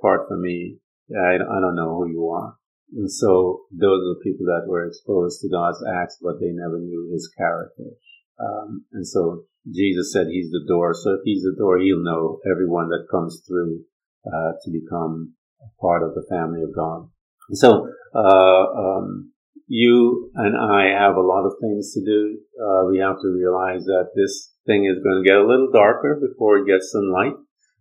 Apart 0.00 0.26
from 0.26 0.42
me, 0.42 0.80
I, 1.12 1.34
I 1.36 1.60
don't 1.60 1.76
know 1.76 1.96
who 1.96 2.08
you 2.08 2.28
are. 2.30 2.56
And 2.94 3.10
so 3.10 3.62
those 3.72 4.00
are 4.06 4.22
people 4.22 4.46
that 4.46 4.68
were 4.68 4.86
exposed 4.86 5.40
to 5.40 5.48
God's 5.48 5.82
acts, 5.84 6.18
but 6.22 6.40
they 6.40 6.52
never 6.52 6.78
knew 6.78 7.10
his 7.12 7.30
character. 7.36 7.90
Um, 8.38 8.84
and 8.92 9.06
so 9.06 9.44
Jesus 9.72 10.12
said 10.12 10.26
he's 10.28 10.50
the 10.50 10.64
door. 10.68 10.94
So 10.94 11.14
if 11.14 11.20
he's 11.24 11.42
the 11.42 11.56
door, 11.58 11.78
he'll 11.78 12.04
know 12.04 12.38
everyone 12.50 12.88
that 12.90 13.08
comes 13.10 13.42
through 13.46 13.80
uh, 14.26 14.52
to 14.62 14.70
become 14.70 15.34
a 15.62 15.80
part 15.80 16.02
of 16.02 16.14
the 16.14 16.26
family 16.30 16.62
of 16.62 16.74
God. 16.74 17.08
And 17.48 17.58
so 17.58 17.88
uh, 18.14 18.64
um, 18.76 19.32
you 19.66 20.30
and 20.34 20.56
I 20.56 20.92
have 20.98 21.16
a 21.16 21.20
lot 21.20 21.46
of 21.46 21.54
things 21.60 21.92
to 21.94 22.04
do. 22.04 22.38
Uh, 22.60 22.86
we 22.90 22.98
have 22.98 23.16
to 23.20 23.28
realize 23.28 23.84
that 23.86 24.10
this 24.14 24.52
thing 24.66 24.84
is 24.84 25.02
going 25.02 25.22
to 25.22 25.28
get 25.28 25.36
a 25.36 25.46
little 25.46 25.70
darker 25.72 26.20
before 26.20 26.58
it 26.58 26.66
gets 26.66 26.92
some 26.92 27.10
light 27.10 27.34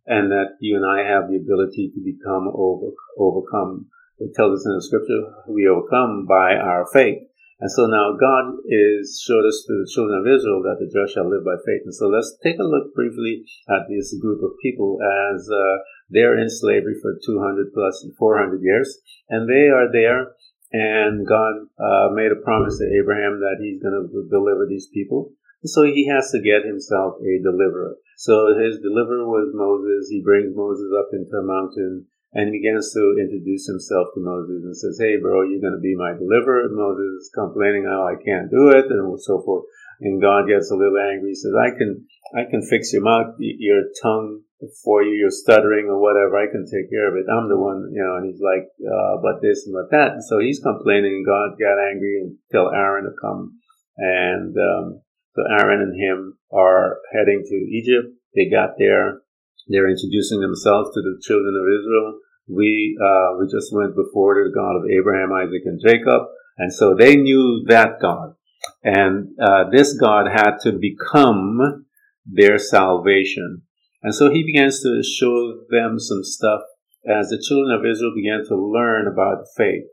and 0.06 0.32
that 0.32 0.58
you 0.60 0.76
and 0.76 0.86
I 0.86 1.08
have 1.08 1.30
the 1.30 1.38
ability 1.38 1.92
to 1.96 2.00
become 2.04 2.52
over, 2.54 2.92
overcome. 3.18 3.88
It 4.20 4.36
tells 4.36 4.60
us 4.60 4.66
in 4.66 4.76
the 4.76 4.84
scripture, 4.84 5.24
we 5.48 5.68
overcome 5.68 6.26
by 6.28 6.56
our 6.56 6.86
faith. 6.92 7.24
And 7.60 7.72
so 7.72 7.88
now 7.88 8.12
God 8.20 8.60
is 8.68 9.24
showed 9.24 9.48
us 9.48 9.64
to 9.64 9.74
the 9.74 9.90
children 9.94 10.20
of 10.20 10.28
Israel 10.28 10.60
that 10.68 10.84
the 10.84 10.92
just 10.92 11.16
shall 11.16 11.30
live 11.30 11.48
by 11.48 11.56
faith. 11.64 11.88
And 11.88 11.96
so 11.96 12.12
let's 12.12 12.36
take 12.44 12.60
a 12.60 12.68
look 12.68 12.94
briefly 12.94 13.46
at 13.70 13.88
this 13.88 14.12
group 14.20 14.44
of 14.44 14.60
people 14.62 15.00
as 15.00 15.48
uh, 15.48 15.80
they're 16.10 16.38
in 16.38 16.50
slavery 16.50 17.00
for 17.00 17.16
200 17.24 17.72
plus 17.72 18.06
400 18.20 18.60
years, 18.62 19.00
and 19.30 19.48
they 19.48 19.72
are 19.72 19.88
there. 19.88 20.36
And 20.74 21.26
God 21.26 21.70
uh, 21.80 22.10
made 22.12 22.34
a 22.34 22.44
promise 22.44 22.80
to 22.80 22.92
Abraham 23.00 23.40
that 23.40 23.62
He's 23.62 23.80
going 23.80 23.96
to 23.96 24.28
deliver 24.28 24.68
these 24.68 24.90
people. 24.92 25.32
So 25.66 25.84
he 25.84 26.08
has 26.12 26.32
to 26.32 26.42
get 26.42 26.68
himself 26.68 27.16
a 27.24 27.42
deliverer. 27.42 27.96
So 28.24 28.56
his 28.56 28.80
deliverer 28.80 29.28
was 29.28 29.52
Moses. 29.52 30.08
He 30.08 30.24
brings 30.24 30.56
Moses 30.56 30.88
up 30.96 31.12
into 31.12 31.36
a 31.36 31.44
mountain 31.44 32.08
and 32.32 32.48
he 32.48 32.64
begins 32.64 32.88
to 32.96 33.20
introduce 33.20 33.68
himself 33.68 34.16
to 34.16 34.24
Moses 34.24 34.64
and 34.64 34.72
says, 34.72 34.96
Hey, 34.96 35.20
bro, 35.20 35.44
you're 35.44 35.60
going 35.60 35.76
to 35.76 35.84
be 35.84 35.92
my 35.92 36.16
deliverer. 36.16 36.72
Moses 36.72 37.28
is 37.28 37.36
complaining, 37.36 37.84
Oh, 37.84 38.08
I 38.08 38.16
can't 38.16 38.48
do 38.48 38.72
it, 38.72 38.88
and 38.88 39.04
so 39.20 39.44
forth. 39.44 39.68
And 40.00 40.24
God 40.24 40.48
gets 40.48 40.72
a 40.72 40.80
little 40.80 41.04
angry. 41.04 41.36
He 41.36 41.42
says, 41.44 41.52
I 41.52 41.76
can, 41.76 42.08
I 42.32 42.48
can 42.48 42.64
fix 42.64 42.96
your 42.96 43.04
mouth, 43.04 43.36
your 43.44 43.92
tongue 44.00 44.48
for 44.88 45.04
you, 45.04 45.20
you're 45.20 45.44
stuttering 45.44 45.92
or 45.92 46.00
whatever. 46.00 46.40
I 46.40 46.48
can 46.48 46.64
take 46.64 46.88
care 46.88 47.12
of 47.12 47.20
it. 47.20 47.28
I'm 47.28 47.52
the 47.52 47.60
one, 47.60 47.92
you 47.92 48.00
know, 48.00 48.24
and 48.24 48.26
he's 48.32 48.40
like, 48.40 48.72
uh, 48.88 49.20
but 49.20 49.44
this 49.44 49.68
and 49.68 49.76
but 49.76 49.92
that. 49.92 50.16
And 50.16 50.24
so 50.24 50.40
he's 50.40 50.64
complaining 50.64 51.20
and 51.20 51.28
God 51.28 51.60
got 51.60 51.76
angry 51.76 52.24
and 52.24 52.40
tell 52.56 52.72
Aaron 52.72 53.04
to 53.04 53.12
come 53.20 53.60
and, 54.00 54.56
um, 54.56 55.04
so 55.36 55.42
Aaron 55.50 55.82
and 55.82 56.00
him 56.00 56.38
are 56.52 57.00
heading 57.12 57.44
to 57.44 57.56
Egypt. 57.56 58.13
They 58.36 58.50
got 58.50 58.72
there. 58.78 59.22
They're 59.68 59.90
introducing 59.90 60.42
themselves 60.42 60.92
to 60.94 61.02
the 61.02 61.22
children 61.22 61.56
of 61.56 61.80
Israel. 61.80 62.20
We, 62.50 62.98
uh, 63.02 63.38
we 63.40 63.46
just 63.48 63.74
went 63.74 63.96
before 63.96 64.36
the 64.36 64.52
God 64.54 64.76
of 64.76 64.90
Abraham, 64.90 65.32
Isaac, 65.32 65.64
and 65.66 65.80
Jacob. 65.80 66.24
And 66.58 66.74
so 66.74 66.96
they 66.96 67.16
knew 67.16 67.64
that 67.68 68.02
God. 68.02 68.36
And, 68.84 69.30
uh, 69.42 69.70
this 69.72 69.94
God 69.94 70.28
had 70.28 70.58
to 70.64 70.74
become 70.74 71.86
their 72.26 72.58
salvation. 72.58 73.64
And 74.02 74.14
so 74.14 74.30
he 74.32 74.44
begins 74.44 74.82
to 74.82 75.02
show 75.04 75.62
them 75.70 76.00
some 76.00 76.24
stuff 76.24 76.62
as 77.08 77.30
the 77.30 77.42
children 77.42 77.78
of 77.78 77.86
Israel 77.86 78.14
began 78.16 78.44
to 78.48 78.56
learn 78.56 79.08
about 79.08 79.46
faith. 79.58 79.86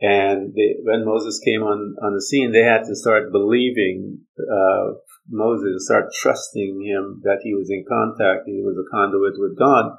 And 0.00 0.52
they, 0.54 0.76
when 0.82 1.04
Moses 1.04 1.40
came 1.44 1.62
on, 1.62 1.96
on 2.02 2.14
the 2.14 2.22
scene, 2.22 2.52
they 2.52 2.62
had 2.62 2.84
to 2.84 2.94
start 2.94 3.32
believing 3.32 4.20
uh, 4.38 4.94
Moses, 5.28 5.86
start 5.86 6.12
trusting 6.22 6.82
him 6.82 7.20
that 7.24 7.40
he 7.42 7.54
was 7.54 7.70
in 7.70 7.84
contact, 7.88 8.46
he 8.46 8.62
was 8.62 8.76
a 8.78 8.90
conduit 8.90 9.34
with 9.38 9.58
God. 9.58 9.96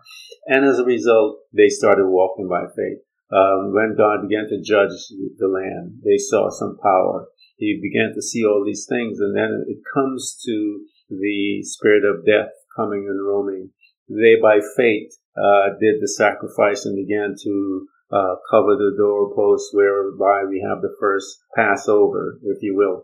And 0.47 0.65
as 0.65 0.79
a 0.79 0.85
result, 0.85 1.39
they 1.53 1.69
started 1.69 2.07
walking 2.07 2.47
by 2.47 2.63
faith. 2.75 3.03
Um, 3.31 3.73
when 3.73 3.95
God 3.97 4.27
began 4.27 4.47
to 4.47 4.63
judge 4.63 4.95
the 5.37 5.47
land, 5.47 5.99
they 6.03 6.17
saw 6.17 6.49
some 6.49 6.77
power. 6.81 7.27
He 7.57 7.79
began 7.81 8.13
to 8.15 8.21
see 8.21 8.45
all 8.45 8.63
these 8.65 8.85
things, 8.87 9.19
and 9.19 9.35
then 9.35 9.65
it 9.67 9.79
comes 9.93 10.39
to 10.45 10.85
the 11.09 11.63
spirit 11.63 12.05
of 12.05 12.25
death 12.25 12.53
coming 12.75 13.07
and 13.09 13.25
roaming. 13.25 13.71
They, 14.07 14.35
by 14.41 14.59
faith, 14.77 15.11
uh, 15.35 15.75
did 15.81 15.99
the 15.99 16.07
sacrifice 16.07 16.85
and 16.85 16.95
began 16.95 17.35
to 17.43 17.87
uh, 18.11 18.35
cover 18.49 18.75
the 18.75 18.95
doorposts 18.97 19.71
whereby 19.73 20.43
we 20.47 20.63
have 20.67 20.81
the 20.81 20.95
first 20.99 21.39
Passover, 21.55 22.39
if 22.43 22.61
you 22.61 22.75
will. 22.75 23.03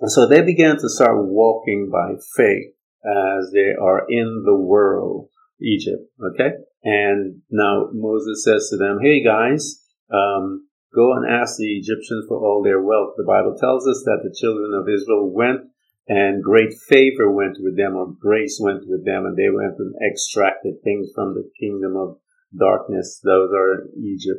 And 0.00 0.10
so 0.10 0.26
they 0.26 0.42
began 0.42 0.76
to 0.76 0.88
start 0.88 1.16
walking 1.26 1.90
by 1.90 2.14
faith 2.36 2.74
as 3.04 3.50
they 3.52 3.72
are 3.80 4.06
in 4.08 4.42
the 4.44 4.56
world, 4.56 5.28
Egypt. 5.60 6.02
Okay? 6.32 6.50
And 6.82 7.42
now 7.50 7.88
Moses 7.92 8.44
says 8.44 8.68
to 8.70 8.76
them, 8.76 8.98
Hey 9.00 9.22
guys, 9.22 9.82
um, 10.12 10.66
Go 10.94 11.12
and 11.12 11.26
ask 11.26 11.58
the 11.58 11.74
Egyptians 11.76 12.24
for 12.28 12.38
all 12.38 12.62
their 12.62 12.80
wealth. 12.80 13.14
The 13.16 13.26
Bible 13.26 13.56
tells 13.58 13.86
us 13.88 14.02
that 14.06 14.22
the 14.22 14.34
children 14.34 14.70
of 14.78 14.88
Israel 14.88 15.28
went 15.28 15.66
and 16.06 16.42
great 16.42 16.72
favor 16.88 17.32
went 17.32 17.56
with 17.58 17.76
them 17.76 17.96
or 17.96 18.14
grace 18.14 18.60
went 18.62 18.86
with 18.86 19.04
them 19.04 19.26
and 19.26 19.36
they 19.36 19.50
went 19.50 19.74
and 19.78 19.92
extracted 20.06 20.74
things 20.84 21.10
from 21.12 21.34
the 21.34 21.50
kingdom 21.58 21.96
of 21.96 22.18
darkness. 22.56 23.20
Those 23.24 23.50
are 23.52 23.88
Egypt, 23.98 24.38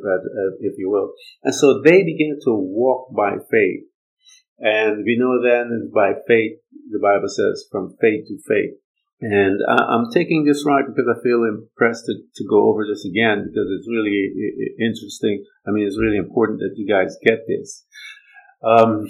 if 0.60 0.78
you 0.78 0.88
will. 0.88 1.12
And 1.44 1.54
so 1.54 1.82
they 1.82 2.02
began 2.02 2.38
to 2.44 2.54
walk 2.54 3.12
by 3.14 3.36
faith. 3.50 3.84
And 4.58 5.04
we 5.04 5.16
know 5.18 5.42
then 5.42 5.90
by 5.94 6.12
faith, 6.26 6.58
the 6.90 6.98
Bible 6.98 7.28
says 7.28 7.66
from 7.70 7.96
faith 8.00 8.26
to 8.28 8.38
faith. 8.46 8.78
And 9.20 9.60
I'm 9.66 10.10
taking 10.12 10.44
this 10.44 10.64
right 10.66 10.84
because 10.86 11.08
I 11.08 11.22
feel 11.22 11.44
impressed 11.44 12.04
to, 12.04 12.14
to 12.34 12.44
go 12.48 12.68
over 12.68 12.84
this 12.86 13.06
again 13.06 13.48
because 13.48 13.68
it's 13.72 13.88
really 13.88 14.28
interesting. 14.78 15.42
I 15.66 15.70
mean, 15.70 15.86
it's 15.86 15.98
really 15.98 16.18
important 16.18 16.60
that 16.60 16.74
you 16.76 16.86
guys 16.86 17.16
get 17.24 17.46
this. 17.48 17.86
Um, 18.62 19.06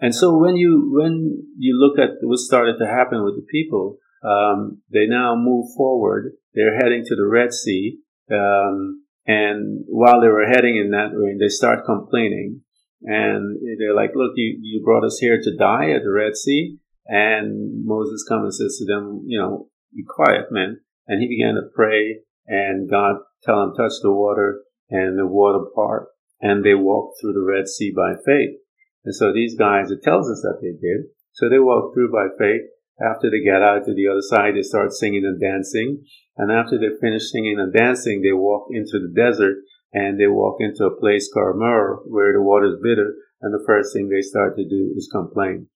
and 0.00 0.14
so 0.14 0.36
when 0.36 0.56
you 0.56 0.90
when 0.92 1.46
you 1.56 1.78
look 1.78 1.98
at 1.98 2.16
what 2.22 2.38
started 2.38 2.78
to 2.78 2.86
happen 2.86 3.24
with 3.24 3.36
the 3.36 3.46
people, 3.50 3.98
um, 4.24 4.82
they 4.92 5.06
now 5.06 5.34
move 5.36 5.66
forward. 5.76 6.32
They're 6.54 6.76
heading 6.76 7.04
to 7.06 7.16
the 7.16 7.26
Red 7.26 7.52
Sea, 7.52 7.98
um, 8.30 9.04
and 9.26 9.84
while 9.86 10.20
they 10.20 10.28
were 10.28 10.46
heading 10.46 10.76
in 10.76 10.90
that 10.90 11.10
way, 11.12 11.36
they 11.38 11.48
start 11.48 11.86
complaining, 11.86 12.62
and 13.02 13.58
they're 13.78 13.94
like, 13.94 14.14
"Look, 14.14 14.32
you 14.36 14.58
you 14.60 14.82
brought 14.84 15.04
us 15.04 15.18
here 15.18 15.40
to 15.40 15.56
die 15.56 15.90
at 15.90 16.02
the 16.02 16.12
Red 16.12 16.36
Sea." 16.36 16.78
And 17.06 17.84
Moses 17.84 18.24
comes 18.28 18.44
and 18.44 18.54
says 18.54 18.78
to 18.78 18.84
them, 18.84 19.24
"You 19.26 19.38
know, 19.38 19.68
be 19.94 20.04
quiet, 20.04 20.50
man." 20.50 20.80
And 21.06 21.22
he 21.22 21.28
began 21.28 21.54
to 21.54 21.70
pray, 21.74 22.20
and 22.46 22.90
God 22.90 23.16
tell 23.42 23.62
him, 23.62 23.74
"Touch 23.74 23.92
the 24.02 24.12
water," 24.12 24.62
and 24.90 25.18
the 25.18 25.26
water 25.26 25.64
part, 25.74 26.08
and 26.40 26.64
they 26.64 26.74
walked 26.74 27.20
through 27.20 27.32
the 27.32 27.42
Red 27.42 27.68
Sea 27.68 27.92
by 27.94 28.14
faith. 28.24 28.58
And 29.04 29.14
so 29.14 29.32
these 29.32 29.56
guys, 29.56 29.90
it 29.90 30.02
tells 30.02 30.30
us 30.30 30.42
that 30.42 30.58
they 30.60 30.72
did. 30.72 31.06
So 31.32 31.48
they 31.48 31.58
walked 31.58 31.94
through 31.94 32.12
by 32.12 32.28
faith. 32.36 32.62
After 33.00 33.30
they 33.30 33.40
get 33.40 33.62
out 33.62 33.84
to 33.84 33.94
the 33.94 34.08
other 34.08 34.20
side, 34.20 34.56
they 34.56 34.62
start 34.62 34.92
singing 34.92 35.24
and 35.24 35.40
dancing. 35.40 36.04
And 36.36 36.50
after 36.50 36.78
they 36.78 36.98
finish 37.00 37.30
singing 37.30 37.58
and 37.58 37.72
dancing, 37.72 38.22
they 38.22 38.32
walk 38.32 38.68
into 38.72 38.98
the 38.98 39.12
desert 39.14 39.58
and 39.92 40.20
they 40.20 40.26
walk 40.26 40.56
into 40.60 40.84
a 40.84 41.00
place 41.00 41.30
called 41.32 41.56
Mur 41.56 42.00
where 42.06 42.32
the 42.32 42.42
water 42.42 42.66
is 42.66 42.82
bitter. 42.82 43.14
And 43.40 43.54
the 43.54 43.64
first 43.66 43.92
thing 43.92 44.08
they 44.08 44.20
start 44.20 44.56
to 44.56 44.68
do 44.68 44.92
is 44.96 45.08
complain. 45.10 45.68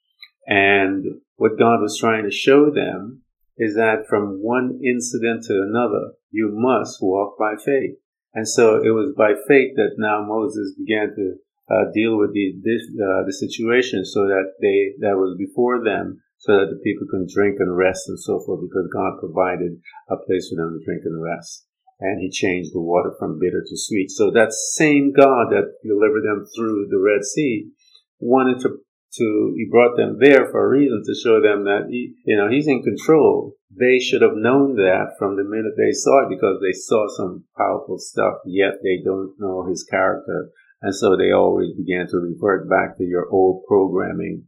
And 0.46 1.04
what 1.36 1.58
God 1.58 1.80
was 1.80 1.98
trying 1.98 2.24
to 2.24 2.30
show 2.30 2.70
them 2.70 3.22
is 3.56 3.74
that 3.76 4.06
from 4.08 4.42
one 4.42 4.80
incident 4.84 5.44
to 5.44 5.62
another, 5.62 6.12
you 6.30 6.50
must 6.52 6.98
walk 7.00 7.38
by 7.38 7.54
faith. 7.64 7.96
And 8.34 8.48
so 8.48 8.82
it 8.82 8.90
was 8.90 9.14
by 9.16 9.34
faith 9.46 9.76
that 9.76 9.96
now 9.98 10.24
Moses 10.26 10.74
began 10.76 11.14
to 11.14 11.34
uh, 11.70 11.92
deal 11.94 12.18
with 12.18 12.32
the 12.32 12.58
this, 12.64 12.82
uh, 12.96 13.24
the 13.24 13.32
situation 13.32 14.04
so 14.04 14.26
that 14.26 14.56
they 14.60 14.98
that 15.06 15.16
was 15.16 15.36
before 15.38 15.84
them 15.84 16.20
so 16.38 16.58
that 16.58 16.74
the 16.74 16.80
people 16.82 17.06
can 17.08 17.26
drink 17.32 17.56
and 17.60 17.76
rest 17.76 18.08
and 18.08 18.18
so 18.18 18.40
forth 18.44 18.60
because 18.60 18.90
God 18.92 19.20
provided 19.20 19.78
a 20.10 20.16
place 20.16 20.50
for 20.50 20.56
them 20.56 20.76
to 20.76 20.84
drink 20.84 21.02
and 21.04 21.22
rest 21.22 21.66
and 22.02 22.20
he 22.20 22.30
changed 22.30 22.74
the 22.74 22.80
water 22.80 23.14
from 23.18 23.38
bitter 23.38 23.62
to 23.62 23.76
sweet 23.76 24.10
so 24.10 24.30
that 24.30 24.52
same 24.52 25.12
God 25.12 25.50
that 25.50 25.78
delivered 25.82 26.24
them 26.24 26.44
through 26.54 26.88
the 26.90 26.98
Red 26.98 27.24
Sea 27.24 27.70
wanted 28.18 28.60
to 28.60 28.78
to 29.18 29.54
he 29.56 29.68
brought 29.70 29.96
them 29.96 30.16
there 30.18 30.50
for 30.50 30.64
a 30.64 30.68
reason 30.68 31.02
to 31.04 31.14
show 31.14 31.40
them 31.40 31.64
that 31.64 31.86
he, 31.90 32.14
you 32.24 32.36
know 32.36 32.48
he's 32.48 32.66
in 32.66 32.82
control 32.82 33.54
they 33.70 33.98
should 33.98 34.22
have 34.22 34.36
known 34.36 34.76
that 34.76 35.12
from 35.18 35.36
the 35.36 35.44
minute 35.44 35.76
they 35.76 35.92
saw 35.92 36.24
it 36.24 36.30
because 36.30 36.58
they 36.60 36.72
saw 36.72 37.06
some 37.08 37.44
powerful 37.56 37.98
stuff 37.98 38.34
yet 38.46 38.80
they 38.82 38.98
don't 39.04 39.34
know 39.38 39.66
his 39.68 39.84
character 39.84 40.50
and 40.82 40.94
so 40.94 41.16
they 41.16 41.30
always 41.30 41.70
began 41.76 42.08
to 42.08 42.18
revert 42.18 42.68
back 42.68 42.98
to 42.98 43.04
your 43.04 43.30
old 43.30 43.64
programming. 43.66 44.44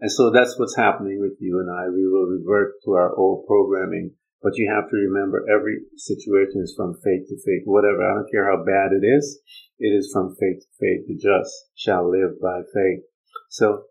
And 0.00 0.10
so 0.10 0.30
that's 0.30 0.58
what's 0.58 0.76
happening 0.76 1.20
with 1.20 1.38
you 1.40 1.60
and 1.60 1.70
I. 1.70 1.88
We 1.88 2.06
will 2.06 2.26
revert 2.26 2.74
to 2.84 2.92
our 2.92 3.14
old 3.14 3.46
programming. 3.46 4.12
But 4.42 4.56
you 4.56 4.70
have 4.72 4.88
to 4.90 4.96
remember 4.96 5.44
every 5.48 5.80
situation 5.96 6.62
is 6.62 6.74
from 6.76 6.94
faith 7.02 7.28
to 7.28 7.36
faith. 7.36 7.62
Whatever, 7.64 8.04
I 8.04 8.14
don't 8.14 8.30
care 8.30 8.50
how 8.50 8.64
bad 8.64 8.92
it 8.92 9.04
is, 9.04 9.40
it 9.78 9.88
is 9.88 10.10
from 10.12 10.36
faith 10.38 10.60
to 10.60 10.70
faith. 10.80 11.06
The 11.08 11.16
just 11.16 11.52
shall 11.74 12.10
live 12.10 12.40
by 12.40 12.60
faith. 12.72 13.04
So 13.50 13.84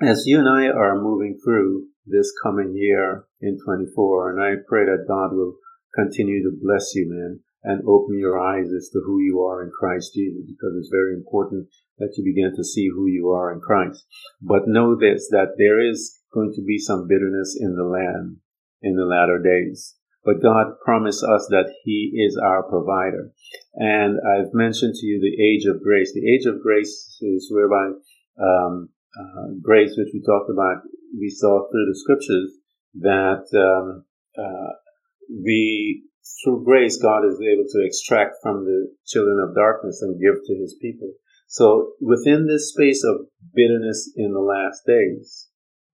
as 0.00 0.26
you 0.26 0.38
and 0.38 0.48
I 0.48 0.68
are 0.68 1.02
moving 1.02 1.38
through 1.44 1.86
this 2.06 2.32
coming 2.42 2.74
year 2.76 3.26
in 3.40 3.58
24, 3.64 4.30
and 4.30 4.40
I 4.40 4.62
pray 4.68 4.84
that 4.86 5.06
God 5.08 5.34
will 5.34 5.56
continue 5.94 6.42
to 6.44 6.56
bless 6.62 6.94
you, 6.94 7.08
man 7.10 7.40
and 7.64 7.82
open 7.86 8.18
your 8.18 8.38
eyes 8.38 8.72
as 8.72 8.88
to 8.92 9.00
who 9.04 9.20
you 9.20 9.42
are 9.42 9.62
in 9.62 9.70
Christ 9.70 10.14
Jesus 10.14 10.42
because 10.46 10.76
it's 10.78 10.90
very 10.92 11.14
important 11.14 11.66
that 11.98 12.14
you 12.16 12.24
begin 12.24 12.52
to 12.54 12.64
see 12.64 12.88
who 12.88 13.06
you 13.06 13.30
are 13.30 13.52
in 13.52 13.60
Christ. 13.60 14.06
But 14.40 14.68
know 14.68 14.96
this, 14.96 15.28
that 15.30 15.58
there 15.58 15.80
is 15.80 16.20
going 16.32 16.52
to 16.54 16.62
be 16.62 16.78
some 16.78 17.08
bitterness 17.08 17.58
in 17.60 17.74
the 17.74 17.84
land 17.84 18.36
in 18.82 18.96
the 18.96 19.04
latter 19.04 19.38
days. 19.38 19.94
But 20.24 20.42
God 20.42 20.78
promised 20.84 21.22
us 21.22 21.46
that 21.50 21.72
He 21.84 22.12
is 22.14 22.36
our 22.36 22.62
provider. 22.68 23.32
And 23.74 24.18
I've 24.20 24.52
mentioned 24.52 24.94
to 24.96 25.06
you 25.06 25.20
the 25.20 25.42
age 25.42 25.64
of 25.64 25.82
grace. 25.82 26.12
The 26.12 26.28
age 26.28 26.46
of 26.46 26.62
grace 26.62 27.18
is 27.20 27.50
whereby 27.50 27.92
um, 28.40 28.90
uh, 29.18 29.54
grace, 29.62 29.94
which 29.96 30.12
we 30.12 30.22
talked 30.22 30.50
about, 30.50 30.82
we 31.18 31.30
saw 31.30 31.68
through 31.70 31.86
the 31.86 31.98
scriptures 31.98 32.58
that 33.00 33.46
um, 33.56 34.04
uh, 34.36 34.72
we 35.30 36.04
through 36.42 36.64
grace, 36.64 37.00
God 37.00 37.24
is 37.26 37.40
able 37.40 37.64
to 37.68 37.84
extract 37.84 38.36
from 38.42 38.64
the 38.64 38.94
children 39.06 39.40
of 39.40 39.54
darkness 39.54 40.02
and 40.02 40.20
give 40.20 40.44
to 40.44 40.54
his 40.54 40.76
people. 40.80 41.12
So 41.46 41.92
within 42.00 42.46
this 42.46 42.70
space 42.72 43.02
of 43.04 43.26
bitterness 43.54 44.12
in 44.16 44.32
the 44.32 44.40
last 44.40 44.82
days, 44.86 45.48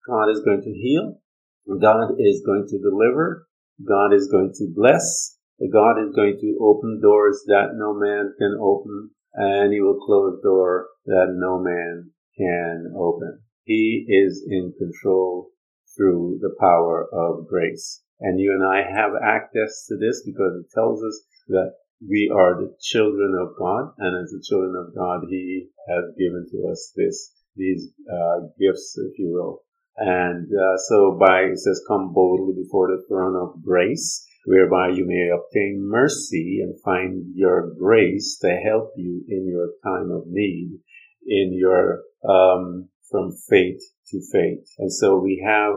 God 0.07 0.29
is 0.29 0.41
going 0.41 0.61
to 0.61 0.73
heal. 0.73 1.19
God 1.67 2.15
is 2.19 2.43
going 2.45 2.67
to 2.69 2.79
deliver. 2.79 3.47
God 3.87 4.13
is 4.13 4.29
going 4.31 4.51
to 4.55 4.67
bless. 4.75 5.37
God 5.71 5.99
is 6.01 6.13
going 6.15 6.37
to 6.39 6.57
open 6.61 6.99
doors 7.01 7.43
that 7.47 7.73
no 7.75 7.93
man 7.93 8.33
can 8.37 8.57
open 8.61 9.11
and 9.33 9.73
he 9.73 9.81
will 9.81 9.99
close 10.05 10.39
door 10.43 10.87
that 11.05 11.33
no 11.35 11.59
man 11.59 12.11
can 12.37 12.93
open. 12.97 13.41
He 13.63 14.05
is 14.07 14.45
in 14.49 14.73
control 14.77 15.49
through 15.95 16.39
the 16.41 16.55
power 16.59 17.07
of 17.11 17.47
grace. 17.47 18.03
And 18.19 18.39
you 18.39 18.51
and 18.51 18.63
I 18.63 18.83
have 18.83 19.11
access 19.21 19.85
to 19.87 19.97
this 19.97 20.23
because 20.25 20.53
it 20.59 20.71
tells 20.73 21.03
us 21.03 21.25
that 21.49 21.73
we 22.07 22.31
are 22.33 22.55
the 22.55 22.75
children 22.81 23.33
of 23.39 23.55
God, 23.57 23.93
and 23.97 24.23
as 24.23 24.31
the 24.31 24.43
children 24.45 24.75
of 24.75 24.93
God, 24.93 25.21
He 25.29 25.69
has 25.87 26.03
given 26.17 26.45
to 26.51 26.71
us 26.71 26.91
this 26.95 27.31
these 27.55 27.93
uh, 28.11 28.47
gifts, 28.59 28.97
if 28.97 29.17
you 29.19 29.31
will. 29.31 29.61
And 29.97 30.47
uh, 30.47 30.77
so, 30.89 31.17
by 31.19 31.41
it 31.43 31.59
says, 31.59 31.83
"Come 31.87 32.13
boldly 32.13 32.55
before 32.63 32.87
the 32.87 33.03
throne 33.07 33.35
of 33.35 33.63
grace, 33.63 34.25
whereby 34.45 34.89
you 34.89 35.05
may 35.05 35.29
obtain 35.29 35.87
mercy 35.87 36.61
and 36.63 36.81
find 36.81 37.25
your 37.35 37.73
grace 37.79 38.37
to 38.41 38.49
help 38.49 38.91
you 38.95 39.23
in 39.29 39.47
your 39.47 39.69
time 39.83 40.11
of 40.11 40.23
need, 40.27 40.79
in 41.27 41.53
your 41.53 42.01
um, 42.27 42.89
from 43.11 43.31
faith 43.49 43.81
to 44.07 44.21
faith." 44.31 44.65
And 44.79 44.91
so, 44.91 45.19
we 45.19 45.43
have 45.45 45.75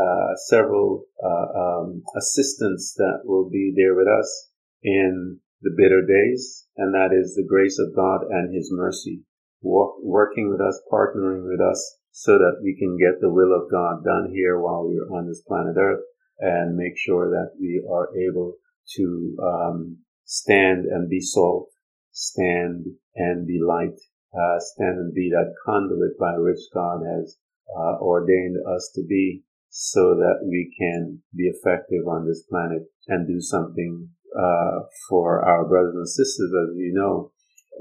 uh, 0.00 0.36
several 0.46 1.04
uh, 1.24 1.58
um, 1.58 2.02
assistants 2.16 2.94
that 2.98 3.22
will 3.24 3.50
be 3.50 3.72
there 3.74 3.96
with 3.96 4.06
us 4.06 4.50
in 4.82 5.40
the 5.62 5.74
bitter 5.76 6.02
days, 6.06 6.66
and 6.76 6.94
that 6.94 7.10
is 7.12 7.34
the 7.34 7.46
grace 7.48 7.78
of 7.80 7.96
God 7.96 8.20
and 8.30 8.54
His 8.54 8.70
mercy, 8.70 9.22
working 9.62 10.50
with 10.50 10.60
us, 10.60 10.80
partnering 10.92 11.48
with 11.48 11.60
us, 11.60 11.98
so 12.16 12.32
that 12.38 12.56
we 12.64 12.74
can 12.80 12.96
get 12.96 13.20
the 13.20 13.28
will 13.28 13.52
of 13.52 13.70
God 13.70 14.02
done 14.02 14.32
here 14.32 14.58
while 14.58 14.88
we're 14.88 15.12
on 15.12 15.28
this 15.28 15.42
planet 15.46 15.76
Earth, 15.76 16.00
and 16.40 16.74
make 16.74 16.96
sure 16.96 17.28
that 17.28 17.52
we 17.60 17.84
are 17.92 18.08
able 18.16 18.54
to 18.96 19.36
um, 19.44 19.98
stand 20.24 20.86
and 20.86 21.10
be 21.10 21.20
salt, 21.20 21.68
stand 22.12 22.86
and 23.16 23.46
be 23.46 23.60
light, 23.60 24.00
uh, 24.32 24.56
stand 24.58 24.96
and 24.96 25.12
be 25.12 25.28
that 25.28 25.52
conduit 25.66 26.18
by 26.18 26.32
which 26.38 26.60
God 26.72 27.04
has 27.04 27.36
uh, 27.76 28.00
ordained 28.00 28.56
us 28.64 28.90
to 28.94 29.04
be 29.06 29.42
so 29.68 30.14
that 30.16 30.40
we 30.42 30.72
can 30.80 31.20
be 31.36 31.52
effective 31.52 32.08
on 32.08 32.26
this 32.26 32.42
planet 32.48 32.88
and 33.08 33.28
do 33.28 33.42
something 33.42 34.08
uh, 34.34 34.88
for 35.10 35.44
our 35.44 35.68
brothers 35.68 35.94
and 35.94 36.08
sisters, 36.08 36.50
as 36.64 36.76
you 36.76 36.92
know, 36.94 37.30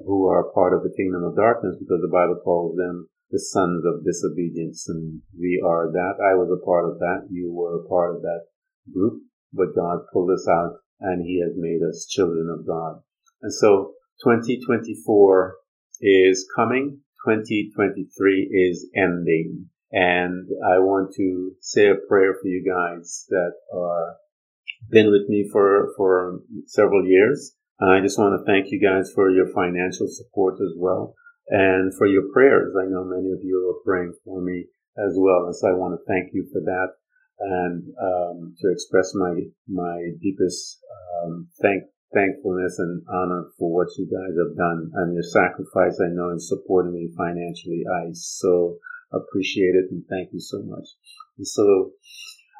who 0.05 0.27
are 0.27 0.51
part 0.51 0.73
of 0.73 0.83
the 0.83 0.93
kingdom 0.97 1.23
of 1.23 1.37
darkness, 1.37 1.77
because 1.79 2.01
the 2.01 2.11
Bible 2.11 2.41
calls 2.43 2.75
them 2.75 3.07
the 3.31 3.39
sons 3.39 3.83
of 3.85 4.05
disobedience, 4.05 4.87
and 4.87 5.21
we 5.37 5.61
are 5.65 5.91
that. 5.91 6.15
I 6.21 6.35
was 6.35 6.49
a 6.51 6.63
part 6.63 6.89
of 6.89 6.99
that. 6.99 7.27
You 7.29 7.51
were 7.51 7.79
a 7.79 7.87
part 7.89 8.15
of 8.15 8.21
that 8.21 8.45
group, 8.93 9.23
but 9.51 9.75
God 9.75 10.05
pulled 10.13 10.31
us 10.31 10.47
out, 10.47 10.77
and 10.99 11.25
He 11.25 11.41
has 11.41 11.53
made 11.57 11.81
us 11.81 12.07
children 12.09 12.49
of 12.49 12.67
God. 12.67 13.01
And 13.41 13.53
so, 13.53 13.93
2024 14.23 15.55
is 16.01 16.47
coming. 16.55 17.01
2023 17.25 18.69
is 18.69 18.89
ending. 18.95 19.69
And 19.91 20.47
I 20.65 20.79
want 20.79 21.13
to 21.15 21.53
say 21.59 21.87
a 21.87 21.95
prayer 21.95 22.33
for 22.33 22.47
you 22.47 22.63
guys 22.63 23.25
that 23.29 23.53
are 23.73 24.15
been 24.89 25.11
with 25.11 25.27
me 25.29 25.47
for, 25.51 25.93
for 25.97 26.39
several 26.67 27.05
years. 27.05 27.55
And 27.79 27.91
I 27.91 28.01
just 28.01 28.17
want 28.17 28.39
to 28.39 28.45
thank 28.45 28.71
you 28.71 28.79
guys 28.79 29.11
for 29.13 29.29
your 29.29 29.47
financial 29.47 30.07
support 30.07 30.55
as 30.55 30.73
well. 30.77 31.15
And 31.49 31.93
for 31.97 32.07
your 32.07 32.31
prayers. 32.33 32.75
I 32.75 32.89
know 32.89 33.03
many 33.03 33.31
of 33.31 33.43
you 33.43 33.69
are 33.69 33.83
praying 33.85 34.13
for 34.23 34.41
me 34.41 34.65
as 34.97 35.15
well. 35.17 35.45
And 35.45 35.55
so 35.55 35.69
I 35.69 35.73
want 35.73 35.93
to 35.93 36.05
thank 36.07 36.33
you 36.33 36.47
for 36.51 36.61
that 36.61 36.89
and 37.39 37.83
um, 38.01 38.55
to 38.59 38.71
express 38.71 39.13
my 39.13 39.41
my 39.67 40.11
deepest 40.21 40.79
um, 41.23 41.47
thank 41.61 41.83
thankfulness 42.13 42.79
and 42.79 43.03
honor 43.11 43.51
for 43.59 43.73
what 43.73 43.87
you 43.97 44.07
guys 44.07 44.31
have 44.39 44.55
done 44.55 44.89
and 44.93 45.13
your 45.13 45.23
sacrifice. 45.23 45.99
I 45.99 46.13
know 46.15 46.29
in 46.29 46.39
supporting 46.39 46.93
me 46.93 47.09
financially. 47.17 47.83
I 47.91 48.09
so 48.13 48.77
appreciate 49.11 49.75
it 49.75 49.91
and 49.91 50.03
thank 50.09 50.29
you 50.31 50.39
so 50.39 50.63
much. 50.63 50.87
And 51.37 51.47
so 51.47 51.91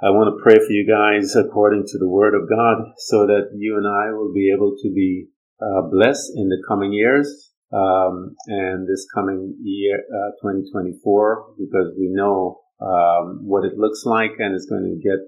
I 0.04 0.10
want 0.10 0.36
to 0.36 0.44
pray 0.44 0.58
for 0.58 0.72
you 0.72 0.86
guys 0.86 1.36
according 1.38 1.86
to 1.88 1.98
the 1.98 2.10
Word 2.10 2.36
of 2.36 2.50
God, 2.50 2.92
so 2.98 3.26
that 3.28 3.56
you 3.56 3.78
and 3.78 3.88
I 3.88 4.12
will 4.12 4.34
be 4.34 4.52
able 4.52 4.76
to 4.84 4.94
be 4.94 5.28
uh, 5.62 5.84
blessed 5.90 6.34
in 6.36 6.50
the 6.50 6.62
coming 6.68 6.92
years 6.92 7.54
um, 7.76 8.36
and 8.48 8.88
this 8.88 9.06
coming 9.14 9.58
year, 9.62 10.00
uh, 10.00 10.32
2024, 10.42 11.56
because 11.60 11.92
we 12.00 12.08
know 12.08 12.62
um, 12.80 13.42
what 13.44 13.66
it 13.66 13.78
looks 13.78 14.04
like, 14.06 14.32
and 14.40 14.56
it's 14.56 14.66
going 14.66 14.88
to 14.88 15.04
get 15.04 15.20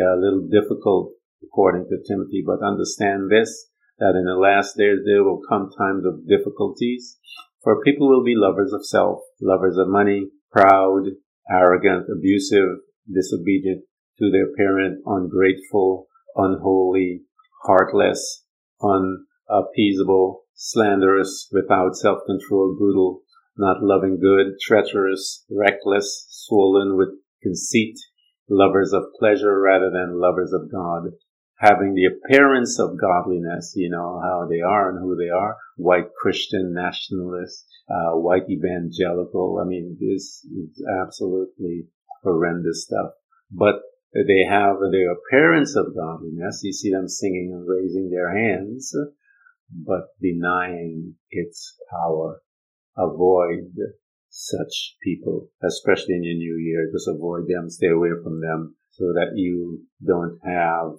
a 0.00 0.20
little 0.20 0.46
difficult, 0.52 1.12
according 1.42 1.86
to 1.88 1.96
Timothy. 2.06 2.44
But 2.44 2.66
understand 2.66 3.30
this: 3.30 3.70
that 3.98 4.16
in 4.18 4.24
the 4.24 4.36
last 4.36 4.76
days 4.76 5.00
there 5.06 5.24
will 5.24 5.40
come 5.48 5.70
times 5.78 6.04
of 6.04 6.28
difficulties, 6.28 7.16
for 7.62 7.82
people 7.82 8.08
will 8.08 8.24
be 8.24 8.34
lovers 8.36 8.72
of 8.72 8.84
self, 8.84 9.20
lovers 9.40 9.78
of 9.78 9.88
money, 9.88 10.28
proud, 10.52 11.04
arrogant, 11.50 12.06
abusive, 12.12 12.84
disobedient 13.12 13.82
to 14.18 14.30
their 14.30 14.52
parent, 14.56 15.00
ungrateful, 15.06 16.06
unholy, 16.36 17.22
heartless, 17.64 18.44
unappeasable, 19.50 20.44
slanderous, 20.54 21.48
without 21.52 21.96
self-control, 21.96 22.76
brutal, 22.78 23.22
not 23.56 23.82
loving 23.82 24.18
good, 24.20 24.54
treacherous, 24.60 25.44
reckless, 25.50 26.26
swollen 26.28 26.96
with 26.96 27.10
conceit, 27.42 27.96
lovers 28.48 28.92
of 28.92 29.04
pleasure 29.18 29.60
rather 29.60 29.90
than 29.90 30.20
lovers 30.20 30.52
of 30.52 30.70
God, 30.70 31.12
having 31.58 31.94
the 31.94 32.06
appearance 32.06 32.78
of 32.78 32.98
godliness, 33.00 33.74
you 33.76 33.90
know, 33.90 34.20
how 34.22 34.46
they 34.48 34.60
are 34.60 34.90
and 34.90 34.98
who 34.98 35.16
they 35.16 35.30
are, 35.30 35.56
white 35.76 36.08
Christian 36.20 36.72
nationalist, 36.74 37.66
uh, 37.88 38.16
white 38.16 38.48
evangelical. 38.48 39.60
I 39.62 39.68
mean, 39.68 39.96
this 40.00 40.44
is 40.44 40.84
absolutely 41.02 41.86
horrendous 42.22 42.84
stuff. 42.84 43.12
But 43.50 43.82
they 44.14 44.44
have 44.48 44.78
the 44.78 45.14
appearance 45.14 45.76
of 45.76 45.94
godliness. 45.94 46.60
You 46.62 46.72
see 46.72 46.90
them 46.90 47.08
singing 47.08 47.52
and 47.52 47.68
raising 47.68 48.10
their 48.10 48.34
hands, 48.36 48.94
but 49.74 50.08
denying 50.20 51.14
its 51.30 51.76
power. 51.90 52.40
Avoid 52.96 53.74
such 54.28 54.96
people, 55.02 55.48
especially 55.62 56.14
in 56.14 56.24
your 56.24 56.36
new 56.36 56.56
year. 56.58 56.90
Just 56.92 57.08
avoid 57.08 57.48
them, 57.48 57.70
stay 57.70 57.88
away 57.88 58.10
from 58.22 58.40
them 58.40 58.76
so 58.90 59.06
that 59.14 59.32
you 59.34 59.80
don't 60.04 60.38
have 60.44 60.92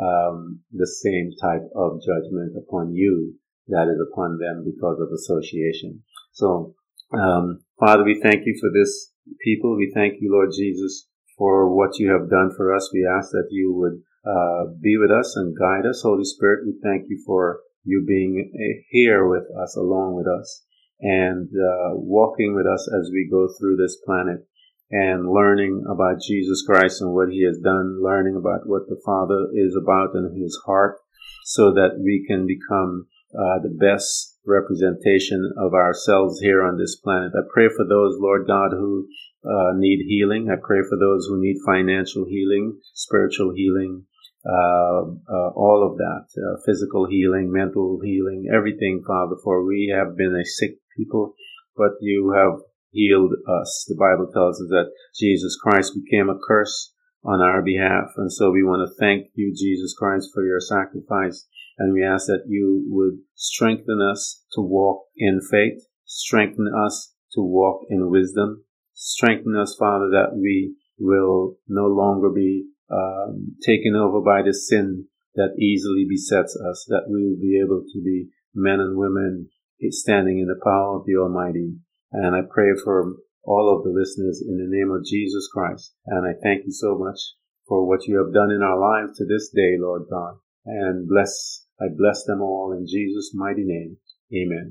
um, 0.00 0.60
the 0.72 0.86
same 0.86 1.30
type 1.40 1.64
of 1.74 2.00
judgment 2.00 2.56
upon 2.56 2.94
you 2.94 3.34
that 3.68 3.88
is 3.88 4.00
upon 4.12 4.38
them 4.38 4.64
because 4.64 4.98
of 5.00 5.12
association. 5.12 6.02
So, 6.32 6.74
um, 7.12 7.60
Father, 7.78 8.04
we 8.04 8.20
thank 8.20 8.46
you 8.46 8.56
for 8.60 8.70
this 8.72 9.12
people. 9.44 9.76
We 9.76 9.92
thank 9.94 10.20
you, 10.20 10.32
Lord 10.32 10.50
Jesus, 10.56 11.06
for 11.36 11.74
what 11.74 11.98
you 11.98 12.10
have 12.10 12.30
done 12.30 12.50
for 12.56 12.74
us. 12.74 12.90
We 12.92 13.06
ask 13.06 13.30
that 13.30 13.48
you 13.50 13.74
would 13.74 14.00
uh, 14.26 14.72
be 14.80 14.96
with 14.96 15.10
us 15.10 15.34
and 15.36 15.56
guide 15.56 15.86
us. 15.88 16.02
Holy 16.02 16.24
Spirit, 16.24 16.66
we 16.66 16.74
thank 16.82 17.04
you 17.08 17.22
for 17.26 17.60
you 17.84 18.04
being 18.06 18.50
here 18.90 19.26
with 19.26 19.44
us, 19.62 19.76
along 19.76 20.16
with 20.16 20.26
us, 20.26 20.64
and 21.00 21.48
uh, 21.48 21.94
walking 21.94 22.54
with 22.54 22.66
us 22.66 22.88
as 22.98 23.10
we 23.12 23.28
go 23.30 23.48
through 23.58 23.76
this 23.76 23.96
planet 24.04 24.46
and 24.90 25.30
learning 25.30 25.84
about 25.88 26.22
Jesus 26.26 26.64
Christ 26.66 27.00
and 27.02 27.12
what 27.12 27.28
he 27.28 27.44
has 27.44 27.58
done, 27.58 28.02
learning 28.02 28.36
about 28.36 28.66
what 28.66 28.88
the 28.88 29.00
Father 29.04 29.48
is 29.54 29.76
about 29.76 30.14
in 30.14 30.40
his 30.40 30.58
heart, 30.64 30.96
so 31.44 31.72
that 31.74 32.00
we 32.02 32.24
can 32.26 32.46
become 32.46 33.06
uh, 33.34 33.60
the 33.62 33.76
best 33.78 34.38
representation 34.46 35.52
of 35.58 35.74
ourselves 35.74 36.40
here 36.40 36.64
on 36.64 36.78
this 36.78 36.96
planet. 36.96 37.32
I 37.36 37.44
pray 37.52 37.68
for 37.68 37.84
those, 37.86 38.16
Lord 38.18 38.46
God, 38.46 38.70
who 38.72 39.06
uh, 39.44 39.72
need 39.76 40.06
healing. 40.08 40.48
I 40.50 40.56
pray 40.56 40.80
for 40.88 40.98
those 40.98 41.26
who 41.26 41.40
need 41.40 41.56
financial 41.66 42.24
healing, 42.24 42.80
spiritual 42.94 43.52
healing, 43.54 44.04
all 44.44 45.88
of 45.90 45.98
that, 45.98 46.26
uh, 46.36 46.60
physical 46.64 47.06
healing, 47.06 47.50
mental 47.52 48.00
healing, 48.02 48.46
everything, 48.52 49.02
Father, 49.06 49.36
for 49.42 49.64
we 49.64 49.92
have 49.94 50.16
been 50.16 50.34
a 50.34 50.44
sick 50.44 50.78
people, 50.96 51.34
but 51.76 51.92
you 52.00 52.32
have 52.36 52.60
healed 52.90 53.32
us. 53.48 53.84
The 53.88 53.96
Bible 53.98 54.30
tells 54.32 54.60
us 54.60 54.68
that 54.70 54.90
Jesus 55.18 55.56
Christ 55.60 55.92
became 55.94 56.28
a 56.28 56.38
curse 56.46 56.92
on 57.24 57.40
our 57.40 57.62
behalf. 57.62 58.10
And 58.16 58.32
so 58.32 58.50
we 58.50 58.62
want 58.62 58.88
to 58.88 58.94
thank 58.98 59.28
you, 59.34 59.52
Jesus 59.54 59.94
Christ, 59.98 60.30
for 60.32 60.44
your 60.44 60.60
sacrifice. 60.60 61.46
And 61.78 61.92
we 61.92 62.04
ask 62.04 62.26
that 62.26 62.44
you 62.48 62.84
would 62.88 63.18
strengthen 63.34 64.00
us 64.00 64.44
to 64.52 64.60
walk 64.60 65.04
in 65.16 65.40
faith, 65.40 65.86
strengthen 66.04 66.72
us 66.86 67.14
to 67.32 67.42
walk 67.42 67.82
in 67.88 68.10
wisdom, 68.10 68.64
strengthen 68.94 69.54
us, 69.56 69.76
Father, 69.78 70.08
that 70.10 70.34
we 70.34 70.74
will 70.98 71.56
no 71.68 71.86
longer 71.86 72.30
be 72.30 72.66
um, 72.90 73.56
taken 73.64 73.94
over 73.94 74.20
by 74.20 74.42
the 74.42 74.54
sin 74.54 75.06
that 75.34 75.58
easily 75.58 76.06
besets 76.08 76.56
us, 76.56 76.86
that 76.88 77.06
we 77.08 77.24
will 77.24 77.40
be 77.40 77.60
able 77.60 77.84
to 77.92 78.02
be 78.02 78.28
men 78.54 78.80
and 78.80 78.96
women 78.96 79.48
standing 79.90 80.40
in 80.40 80.48
the 80.48 80.60
power 80.62 80.96
of 80.96 81.06
the 81.06 81.16
Almighty. 81.16 81.76
And 82.12 82.34
I 82.34 82.40
pray 82.48 82.72
for 82.82 83.14
all 83.44 83.74
of 83.74 83.84
the 83.84 83.96
listeners 83.96 84.42
in 84.46 84.56
the 84.58 84.68
name 84.68 84.90
of 84.90 85.04
Jesus 85.04 85.48
Christ. 85.52 85.94
And 86.06 86.26
I 86.26 86.32
thank 86.42 86.64
you 86.66 86.72
so 86.72 86.98
much 86.98 87.18
for 87.66 87.86
what 87.86 88.06
you 88.06 88.18
have 88.18 88.34
done 88.34 88.50
in 88.50 88.62
our 88.62 88.78
lives 88.78 89.16
to 89.18 89.24
this 89.24 89.50
day, 89.54 89.76
Lord 89.78 90.02
God. 90.10 90.34
And 90.66 91.08
bless, 91.08 91.64
I 91.80 91.86
bless 91.96 92.24
them 92.24 92.40
all 92.42 92.74
in 92.76 92.86
Jesus' 92.86 93.32
mighty 93.34 93.64
name. 93.64 93.96
Amen. 94.34 94.66